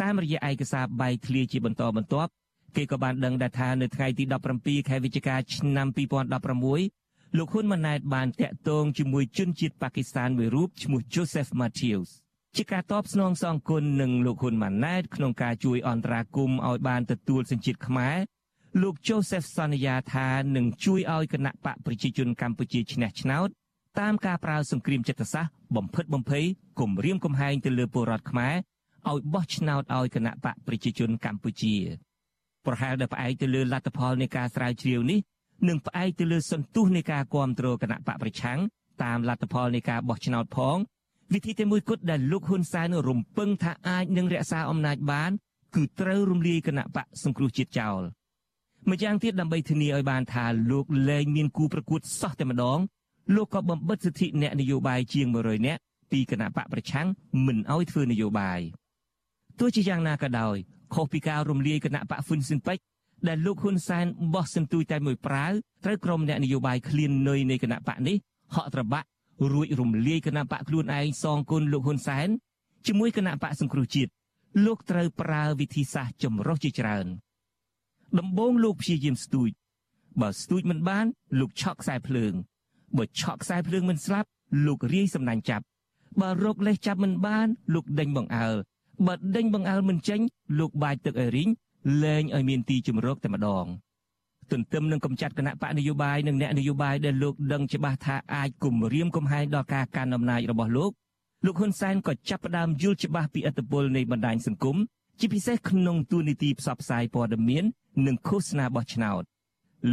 [0.00, 2.30] តាមរយៈឯកសារបែកធ្លាយជាបន្តបន្ទាប់
[2.76, 4.24] គេក៏បានដឹងដែរថានៅថ្ងៃទី
[4.56, 5.88] 17ខែវិច្ឆិកាឆ្នាំ
[6.62, 12.10] 2016លោកហ៊ុនម៉ាណែតបានតាក់ទងជាមួយជនជាតិប៉ាគីស្ថានមួយរូបឈ្មោះ Joseph Matthews
[12.56, 18.16] ជាការតបស្នងសងគុណនឹងលោកហ៊ុនម៉ាណែតក្នុងការជួយអន្តរាគមន៍ឲ្យបានទទួលសញ្ជាតិខ្មែរ
[18.82, 23.48] លោក Joseph សន្យាថានឹងជួយឲ្យគណៈបកប្រជាជនកម្ពុជាឈ្នះឆ្នោត
[24.00, 26.44] តាមការប្រើសង្គ្រាមចិត្តសាស្ត្របំផិតបំភ័យ
[26.80, 28.54] គំរាមកំហែងទៅលើពលរដ្ឋខ្មែរ
[29.10, 31.74] ឲ្យបោះឆ្នោតឲ្យគណៈបកប្រជាជនកម្ពុជា
[32.66, 35.18] ប្រហែលដែលផ្អែកទៅលើលទ្ធផលនៃការស្រាវជ្រាវនេះ
[35.68, 38.58] និងផ្អែកទៅលើសន្ទុះនៃការគ្រប់គ្រងគណៈបកប្រឆាំង
[39.02, 40.76] តាមលទ្ធផលនៃការបោះឆ្នោតផង
[41.32, 45.30] វិធីតែមួយគត់ដែលលោកហ៊ុនសែនរំពឹងថាអាចនឹងរក្សាអំណាចបាន
[45.74, 48.02] គឺត្រូវរំលាយគណៈបកសង្គ្រោះជាតិចោល
[48.90, 52.78] ម្យ៉ាងទៀតដើម្បីធានាឲ្យបានថាលោកលែងមានគូប្រកួតសោះតែម្ដង
[53.34, 55.80] លោកក៏បំបិទសិទ្ធិអ្នកនយោបាយជាង100នាក់
[56.10, 57.06] ពីគណៈបកប្រឆាំង
[57.46, 58.60] មិនឲ្យធ្វើនយោបាយ
[59.58, 60.56] ទោះជាយ៉ាងណាក៏ដោយ
[60.94, 62.78] ខុសពីការរំលាយគណៈបកហ្វុនស៊ិនពេច
[63.28, 65.52] ដែលលោកហ៊ុនសែនបោះសន្ទូចតែមួយប្រាវ
[65.84, 68.16] ត្រូវក្រុមអ្នកនយោបាយឃ្លាននុយនៃគណៈបកនេះ
[68.54, 69.06] ហក់ត្របាក់
[69.52, 72.28] រួចរំលាយគណៈបកខ្លួនឯងសងគុណលោកហ៊ុនសែន
[72.86, 74.10] ជាមួយគណៈបកសង្គ្រោះជាតិ
[74.64, 77.06] លោកត្រូវប្រើវិធីសាស្ត្រចម្រុះជាច្រើន
[78.18, 79.50] ដំបូងលោកព្យាយាមស្ទូច
[80.20, 81.06] បើស្ទូចមិនបាន
[81.40, 82.32] លោកឆក់ខ្សែភ្លើង
[82.96, 84.28] បើឆក់ខ្សែភ្លើងមិនស្លាប់
[84.66, 85.64] លោករាយសំណាញ់ចាប់
[86.20, 88.56] បើរកលេសចាប់មិនបាន លោកដេញបង្អើល
[89.06, 90.20] បើដេញបង្អើលមិនចេញ
[90.58, 91.48] លោកបាចទឹកអេរីង
[92.02, 93.66] លែងឲ្យមានទីជំរកតែម្ដង
[94.52, 100.92] ទន្ទឹមនឹងកំចាត់គណៈបកនយោបាយនិងអ្នកនយោបាយដែលលោកដឹងច្បាស់ថាអាចគំរាមកំហែងដល់ការកាន់អំណាចរបស់លោក
[101.44, 104.76] លោកហ៊ុនសែនក៏ចាប់ផ្ដើមយល់ច្បាស់ពីអត្តពលនៃបណ្ដាញសង្គម
[105.20, 107.64] ជាពិសេសក្នុងទូនីតិផ្សព្វផ្សាយព័ត៌មាន
[108.06, 109.22] និងឃោសនាបោះឆ្នោត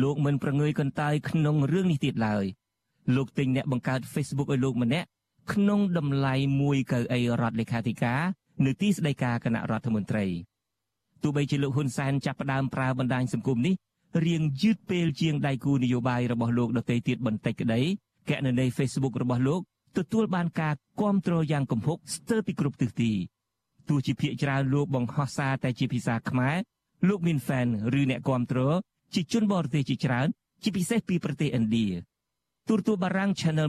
[0.01, 2.45] លោកមិនប្រងើយកន្តើយក្នុងរឿងនេះទៀតឡើយ
[3.15, 5.07] លោកទិញអ្នកបង្កើត Facebook ឲ្យលោកម្នាក់
[5.53, 6.33] ក្នុងតម្លៃ
[6.63, 8.21] 1កៅអីរដ្ឋលេខាធិការ
[8.65, 10.25] នៅទីស្តីការគណៈរដ្ឋមន្ត្រី
[11.21, 13.75] ទោះបីជាលោកហ៊ុនសែនចាប់ផ្ដើមប្រើបណ្ដាញសង្គមនេះ
[14.25, 17.81] រៀងយឺតពេលជាងដៃគូនយោបាយរបស់លោកដទៃទៀតបន្តិចក្តី
[18.29, 19.61] កណន័យ Facebook របស់លោក
[19.97, 23.11] ទទួលបានការគាំទ្រយ៉ាងគំហុកស្ទើរពីគ្រប់ទិសទី
[23.89, 26.55] ទោះជាភាកច្រើនលោកបង្ហោះសារតែជាភាសាខ្មែរ
[27.07, 27.67] លោកមាន fan
[27.99, 28.59] ឬអ្នកគាំទ្រ
[29.13, 30.27] ជាជនបរទេសជាច្រើន
[30.63, 31.87] ជាពិសេសពីប្រទេសឥណ្ឌា
[32.67, 33.67] ទូរទស្សន៍បារាំង Channel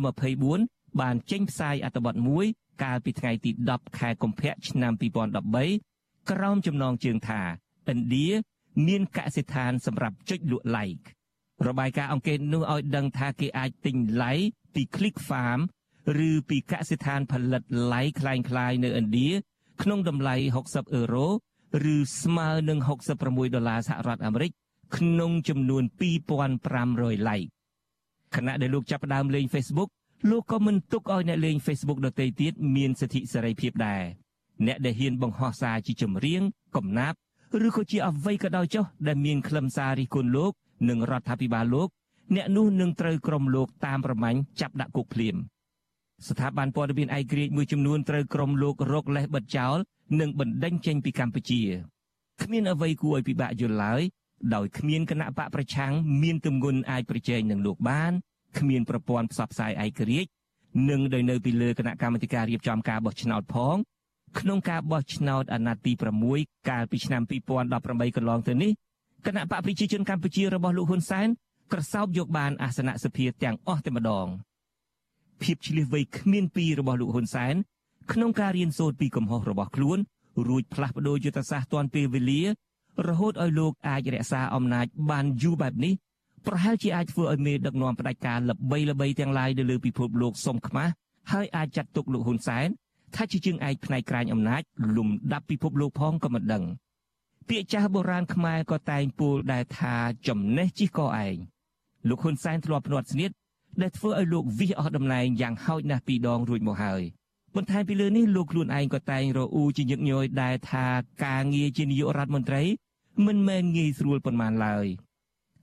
[0.48, 2.46] 24បានចេញផ្សាយអត្ថបទមួយ
[2.82, 4.92] កាលពីថ្ងៃទី10ខែកុម្ភៈឆ្នាំ
[5.60, 7.42] 2013ក្រោមចំណងជើងថា
[7.92, 8.28] ឥណ្ឌា
[8.87, 11.05] មានកសិដ្ឋានសម្រាប់ចុចលក់ like
[11.67, 15.59] របាយការណ៍អង្កេតនោះឲ្យដឹងថាគេអាចទិញ like ពី Click Farm
[16.27, 19.29] ឬពីកសិដ្ឋានផលិត like คล้ายៗនៅឥណ្ឌា
[19.81, 21.27] ក្នុងតម្លៃ60អឺរ៉ូ
[21.93, 22.79] ឬស្មើនឹង
[23.17, 24.51] 66ដុល្លារសហរដ្ឋអាមេរិក
[24.97, 25.83] ក្នុងចំនួន
[26.55, 27.49] 2500 like
[28.35, 29.89] ខណៈដែលលោកចាប់ផ្ដើមលេង Facebook
[30.29, 34.03] លោកក៏មិនទុកឲ្យអ្នកលេង Facebook ដទៃទៀតមានសិទ្ធិសេរីភាពដែរ
[34.65, 36.41] អ្នកដែលហ៊ានបង្ហោះសារជាចម្រៀង
[36.75, 37.17] កំណាព្យ
[37.66, 40.52] ឬក៏ជាអ្វីក៏ដោយចុះដែលមានខ្លឹមសាររិះគន់លោក
[40.88, 41.88] និងរដ្ឋាភិបាលលោក
[42.34, 45.36] អ្នកនោះនឹងត្រូវក្រុមលោកតាមប្រម៉ាញ់ចាប់ដាក់គុកភ្លាម
[46.28, 49.76] ស្ថាប័នព័ត៌មានឯករាជ្យមួយចំនួនត្រូវក្រុមលោករកលេសបិទចោល
[50.20, 51.62] និងបណ្ដេញចេញពីកម្ពុជា
[52.42, 54.02] គ្មានអ្វីគួរឲ្យពិបាកយល់ឡើយ
[54.54, 55.92] ដោយគ្មានគណៈបកប្រឆាំង
[56.22, 58.12] មានទម្ងន់អាចប្រជែងនឹងលោកបាន
[58.58, 60.30] គ្មានប្រព័ន្ធផ្សព្វផ្សាយឯករាជ្យ
[60.90, 63.76] និងដោយនៅពីលើគណៈកម្មាធិការរៀបចំការបោះឆ្នោតផង
[64.38, 65.92] ក្នុងការបោះឆ្នោតអាណត្តិទី
[66.30, 67.22] 6កាលពីឆ្នាំ
[67.68, 68.72] 2018កន្លងទៅនេះ
[69.26, 71.28] គណៈបកប្រជាជនកម្ពុជារបស់លោកហ៊ុនសែន
[71.72, 74.26] ក្រសោបយកបានអាសនៈសភាទាំងអស់តែម្ដង
[75.42, 77.54] ភាពឆ្លៀសវៃគ្មានពីរបស់លោកហ៊ុនសែន
[78.12, 79.98] ក្នុងការរៀនសូត្រពីកំហុសរបស់ខ្លួន
[80.48, 82.42] រួចផ្លាស់ប្តូរយុទ្ធសាស្ត្រទាន់ពេលវេលា
[83.08, 85.94] រហូតឲ្យលោកអាចរក្សាអំណាចបានយូរបែបនេះ
[86.46, 90.92] ប្រហែលជាអាចធ្វើឲ្យមេដឹកនាំផ្ដាច់ការល្បីល្បីទាំងឡាយនៅលើពិភពលោកសុំខ្មាស់
[91.32, 92.68] ហើយអាចចាត់ទុកលោកហ៊ុនសែន
[93.14, 94.62] ថាជាជើងឯកផ្នែកក្រាញអំណាច
[94.96, 96.64] លំដាប់ពិភពលោកផងក៏មិនដឹង
[97.48, 99.94] ពាក្យចាស់បុរាណខ្មែរក៏តែងពោលដែរថា
[100.28, 101.36] ចំណេះជិះកឯង
[102.08, 103.30] លោកហ៊ុនសែនធ្លាប់ភ្នាត់ស្នៀត
[103.82, 107.02] ដែលធ្វើឲ្យលោកវិសអស់តំណែងយ៉ាងហោចណាស់ពីរដងរួចមកហើយ
[107.56, 110.86] បន្ថែមពីលើនេះលោកខ្លួនឯងក៏តែងរអ៊ូជាញឹកញយដែរថា
[111.24, 112.62] ការងារជានាយករដ្ឋមន្ត្រី
[113.26, 114.86] មិនមែនងាយស្រួលប៉ុន្មានឡើយ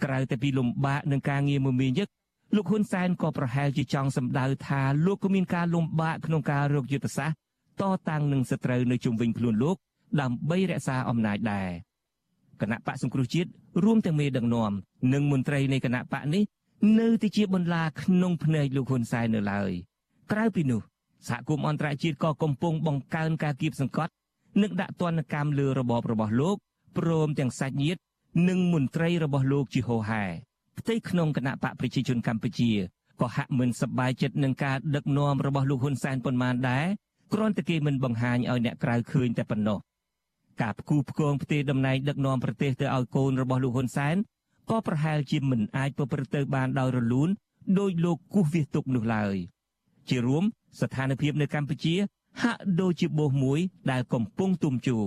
[0.03, 2.07] ក្រៅតែពីលំបាកនឹងការងារមមាញឹក
[2.55, 7.37] លោកហ៊ុនសែនក៏ប្រហែលជាចង់សម្ដៅថាលោកក៏មានការលំបាកក្នុងការរកយុទ្ធសាស្ត្រ
[7.81, 9.75] តតាំងនឹងសត្រូវនៅជុំវិញខ្លួនលោក
[10.21, 11.69] ដើម្បីរក្សាអំណាចដែរ
[12.61, 13.49] គណៈបកសង្គ្រោះជាតិ
[13.83, 14.71] រួមទាំងមេដឹកនាំ
[15.13, 16.43] និងមន្ត្រីនៃគណៈបកនេះ
[16.99, 19.71] នៅតែជាបន្លាក្នុងភ្នែកលោកហ៊ុនសែននៅឡើយ
[20.31, 20.81] ក្រៅពីនោះ
[21.27, 24.11] សហគមន៍អន្តរជាតិក៏កំពុងបង្កើនការគៀបសង្កត់
[24.61, 26.57] និងដាក់ទណ្ឌកម្មលើរបបរបស់លោក
[26.97, 27.99] ព្រមទាំងសាច់ញាតិ
[28.49, 30.23] និងមន្ត្រីរបស់លោកជាហោហែ
[30.80, 32.71] ផ្ទៃក្នុងគណៈបកប្រជាជនកម្ពុជា
[33.21, 36.86] ក៏ហាក់មិនសប្បាយចិត្តនឹងការដឹកនាំរបស់លោកហ៊ុនសែនប៉ុន្មានដែរ
[37.34, 39.80] គ្រាន់តែគេមិនបង្ហាញឲ្យអ្នកក្រៅឃើញតែប៉ុណ្ណោះ
[40.61, 44.15] ការផ្គូផ្គងផ្ទេរតំណែងដឹកនាំប្រទេសទៅឲ្យកូនរបស់លោកហ៊ុនសែន
[44.69, 47.30] ក៏ប្រហែលជាមិនអាចប្រព្រឹត្តទៅបានដោយរលូន
[47.80, 49.36] ដោយលោកគូសវាសទុកនោះឡើយ
[50.09, 50.43] ជារួម
[50.82, 51.95] ស្ថានភាពនៅកម្ពុជា
[52.41, 53.59] ហាក់ដូចជាបោសមួយ
[53.91, 55.05] ដែលកំពុងទុំជូរ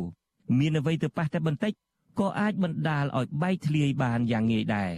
[0.59, 1.73] មានអ្វីទៅប៉ះតែបន្តិច
[2.19, 4.93] ក៏អាចបណ្ដាលឲ្យបែកធ្លាយបានយ៉ាងងាយដែរ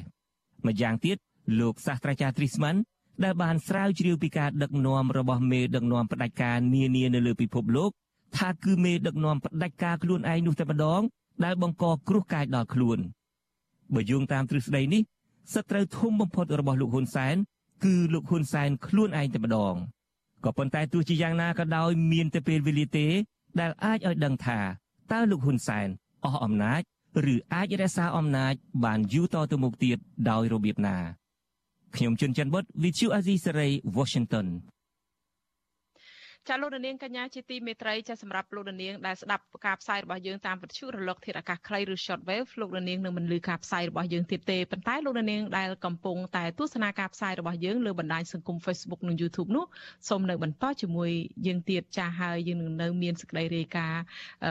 [0.67, 1.17] ម្យ៉ាងទៀត
[1.61, 2.77] លោកសាស្ត្រាចារ្យទ្រីស្មាន
[3.25, 7.91] ដែលបានស្រាវជ្រាវពីការដឹកនាំរបស់មេដឹកនាំផ្ដាច់ការនានានៅលើពិភពលោក
[8.37, 11.03] ថាគឺមេដឹកនាំផ្ដាច់ការខ្លួនឯងនោះតែម្ដង
[11.45, 12.99] ដែលបង្កគ្រោះកាយដល់ខ្លួន
[13.95, 15.03] បើយោងតាមទ្រឹស្ដីនេះ
[15.55, 17.37] សត្រូវធំបំផុតរបស់លោកហ៊ុនសែន
[17.85, 19.75] គឺលោកហ៊ុនសែនខ្លួនឯងតែម្ដង
[20.45, 23.07] ក៏ប៉ុន្តែទោះជាយ៉ាងណាក៏ដោយ មានតែពេលវេលាទេ
[23.61, 24.59] ដែលអាចឲ្យដឹងថា
[25.13, 25.89] តើលោកហ៊ុនសែន
[26.25, 26.83] អស់អំណាច
[27.33, 28.55] ឬអាចរក្សាអំណាច
[28.85, 29.99] បានយូរតទៅមុខទៀត
[30.31, 30.97] ដោយរបៀបណា
[31.97, 34.47] ខ្ញុំជុនច័ន្ទបុត Vithu Azizi Serai Washington
[36.49, 49.65] ចាលោកនាងកញ្ញាជាទីមេត្រីចាសម្រាប់លោកនាងដែលស្ដាប់ការផ្សាយរបស់យើងតាមវិទ្យុរលកធាតុអាកាសខ្លីឬ shortwave លោកនាងនឹងមិនលឺការផ្សាយរបស់យើងទៀតទេប៉ុន្តែលោកនាងដែលកំពុងតែទស្សនាការផ្សាយរបស់យើងលើបណ្ដាញសង្គម Facebook និង YouTube នោះ
[50.09, 51.11] សូមនៅបន្តជាមួយ
[51.47, 54.03] យើងទៀតចាហើយយើងនឹងនៅមានសេចក្តីរាយការណ៍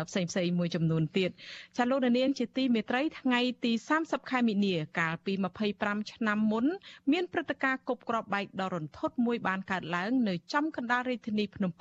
[0.09, 1.29] ផ្សេងផ្សេងមួយចំនួនទៀត
[1.77, 3.71] ចាលោកនាងជាទីមេត្រីថ្ងៃទី
[4.01, 5.33] 30ខែមិនិនាកាលពី
[5.73, 6.65] 25ឆ្នាំមុន
[7.11, 11.80] មានព្រឹត្តិការណ៍គប់គ្រាប់បែកដ៏រន្ធត់មួយបានកើតឡើងនៅចំកណ្ដាលរាជធានីភ្នំព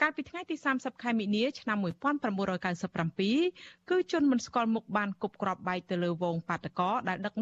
[0.00, 7.30] កាលពីថ្ងៃទី30ខែមិនិនាឆ្នាំ1997គឺជនមិនស្គាល់មុខបានគប់គ្រាប់បែកទៅលើវងបាតកោដែលដឹក